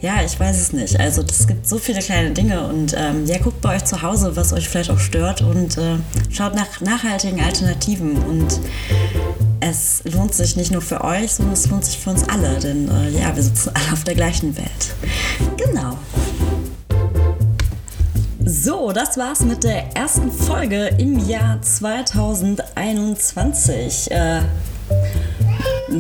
ja, 0.05 0.23
ich 0.23 0.39
weiß 0.39 0.61
es 0.61 0.75
nicht. 0.75 1.01
Also 1.01 1.23
es 1.23 1.47
gibt 1.47 1.67
so 1.67 1.79
viele 1.79 2.01
kleine 2.01 2.33
Dinge 2.33 2.67
und 2.67 2.95
ähm, 2.95 3.25
ja, 3.25 3.39
guckt 3.39 3.63
bei 3.63 3.77
euch 3.77 3.87
zu 3.87 4.03
Hause, 4.03 4.37
was 4.37 4.53
euch 4.53 4.69
vielleicht 4.69 4.91
auch 4.91 4.99
stört 4.99 5.41
und 5.41 5.79
äh, 5.79 5.97
schaut 6.31 6.55
nach 6.55 6.83
nachhaltigen 6.83 7.41
Alternativen 7.41 8.19
und 8.19 8.61
es 9.61 10.03
lohnt 10.05 10.35
sich 10.35 10.57
nicht 10.57 10.73
nur 10.73 10.83
für 10.83 11.03
euch, 11.03 11.33
sondern 11.33 11.55
es 11.55 11.71
lohnt 11.71 11.87
sich 11.87 11.99
für 11.99 12.11
uns 12.11 12.29
alle, 12.29 12.59
denn 12.59 12.91
äh, 12.91 13.09
ja, 13.19 13.35
wir 13.35 13.43
sitzen 13.43 13.71
alle 13.73 13.95
auf 13.95 14.05
der 14.05 14.15
gleichen 14.15 14.55
Welt. 14.59 14.95
Genau. 15.57 15.97
So, 18.45 18.93
das 18.93 19.17
war's 19.17 19.41
mit 19.41 19.65
der 19.65 19.97
ersten 19.97 20.31
Folge 20.31 20.89
im 20.99 21.19
Jahr 21.19 21.63
2021. 21.63 24.11
Äh, 24.11 24.43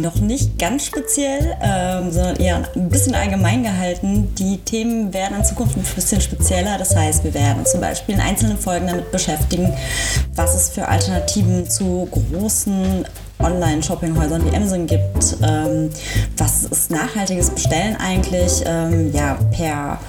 noch 0.00 0.16
nicht 0.16 0.58
ganz 0.58 0.86
speziell, 0.86 1.56
ähm, 1.62 2.10
sondern 2.10 2.36
eher 2.36 2.62
ein 2.74 2.88
bisschen 2.88 3.14
allgemein 3.14 3.62
gehalten. 3.62 4.34
Die 4.36 4.58
Themen 4.58 5.12
werden 5.12 5.38
in 5.38 5.44
Zukunft 5.44 5.76
ein 5.76 5.84
bisschen 5.94 6.20
spezieller. 6.20 6.78
Das 6.78 6.94
heißt, 6.94 7.24
wir 7.24 7.34
werden 7.34 7.64
zum 7.66 7.80
Beispiel 7.80 8.14
in 8.14 8.20
einzelnen 8.20 8.58
Folgen 8.58 8.86
damit 8.86 9.10
beschäftigen, 9.10 9.72
was 10.34 10.54
es 10.54 10.70
für 10.70 10.88
Alternativen 10.88 11.68
zu 11.68 12.08
großen 12.10 13.04
Online-Shoppinghäusern 13.38 14.50
wie 14.50 14.56
Amazon 14.56 14.86
gibt. 14.86 15.36
Ähm, 15.42 15.90
was 16.36 16.64
ist 16.64 16.90
nachhaltiges 16.90 17.50
Bestellen 17.50 17.96
eigentlich? 17.96 18.62
Ähm, 18.66 19.12
ja, 19.12 19.38
per 19.50 20.00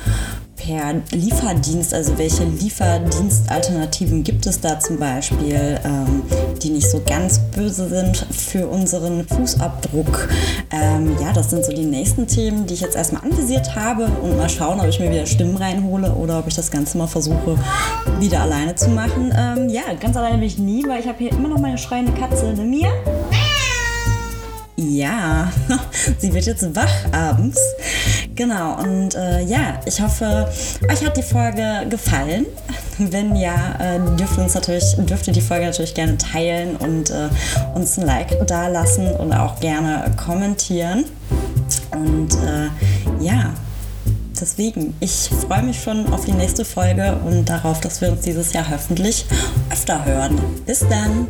per 0.66 0.96
Lieferdienst, 1.12 1.94
also 1.94 2.18
welche 2.18 2.44
Lieferdienstalternativen 2.44 4.24
gibt 4.24 4.46
es 4.48 4.60
da 4.60 4.80
zum 4.80 4.98
Beispiel, 4.98 5.80
ähm, 5.84 6.24
die 6.62 6.72
nicht 6.72 6.90
so 6.90 7.02
ganz 7.06 7.40
böse 7.56 7.88
sind 7.88 8.26
für 8.32 8.68
unseren 8.68 9.28
Fußabdruck. 9.28 10.28
Ähm, 10.72 11.16
ja, 11.22 11.32
das 11.34 11.52
sind 11.52 11.66
so 11.66 11.72
die 11.72 11.86
nächsten 11.86 12.28
Themen, 12.28 12.66
die 12.66 12.74
ich 12.74 12.82
jetzt 12.82 12.96
erstmal 12.96 13.24
anvisiert 13.24 13.76
habe 13.76 14.06
und 14.24 14.38
mal 14.38 14.50
schauen, 14.50 14.80
ob 14.80 14.88
ich 14.88 15.00
mir 15.00 15.12
wieder 15.12 15.26
Stimmen 15.26 15.58
reinhole 15.58 16.12
oder 16.14 16.40
ob 16.40 16.48
ich 16.48 16.56
das 16.56 16.72
Ganze 16.72 16.98
mal 16.98 17.08
versuche, 17.08 17.58
wieder 18.20 18.42
alleine 18.42 18.76
zu 18.76 18.90
machen. 18.90 19.32
Ähm, 19.38 19.70
ja, 19.70 19.84
ganz 20.00 20.18
alleine 20.18 20.38
bin 20.38 20.48
ich 20.48 20.58
nie, 20.58 20.84
weil 20.88 21.00
ich 21.00 21.08
habe 21.08 21.20
hier 21.20 21.32
immer 21.32 21.50
noch 21.50 21.60
meine 21.60 21.78
schreiende 21.78 22.12
Katze, 22.14 22.54
ne 22.54 22.64
Mia? 22.64 22.90
Ja, 24.78 25.52
sie 26.20 26.34
wird 26.34 26.46
jetzt 26.46 26.76
wach 26.76 27.14
abends. 27.14 27.60
Genau, 28.36 28.78
und 28.78 29.16
äh, 29.16 29.42
ja, 29.44 29.80
ich 29.86 30.02
hoffe, 30.02 30.52
euch 30.92 31.06
hat 31.06 31.16
die 31.16 31.24
Folge 31.24 31.86
gefallen. 31.90 32.46
Wenn 32.98 33.36
ja, 33.38 33.76
äh, 33.80 34.00
dürft, 34.18 34.38
uns 34.38 34.54
natürlich, 34.54 34.96
dürft 34.98 35.28
ihr 35.28 35.34
die 35.34 35.42
Folge 35.42 35.66
natürlich 35.66 35.94
gerne 35.94 36.18
teilen 36.18 36.76
und 36.76 37.10
äh, 37.10 37.30
uns 37.74 37.98
ein 37.98 38.06
Like 38.06 38.46
da 38.48 38.68
lassen 38.68 39.08
und 39.08 39.32
auch 39.32 39.62
gerne 39.62 40.12
kommentieren. 40.18 41.06
Und 41.92 42.34
äh, 42.36 43.24
ja, 43.24 43.54
deswegen, 44.40 44.94
ich 45.00 45.30
freue 45.48 45.64
mich 45.64 45.82
schon 45.82 46.12
auf 46.12 46.26
die 46.26 46.34
nächste 46.34 46.66
Folge 46.66 47.18
und 47.26 47.46
darauf, 47.46 47.80
dass 47.80 48.02
wir 48.02 48.12
uns 48.12 48.22
dieses 48.22 48.52
Jahr 48.52 48.70
hoffentlich 48.70 49.26
öfter 49.72 50.04
hören. 50.04 50.38
Bis 50.66 50.80
dann! 50.90 51.28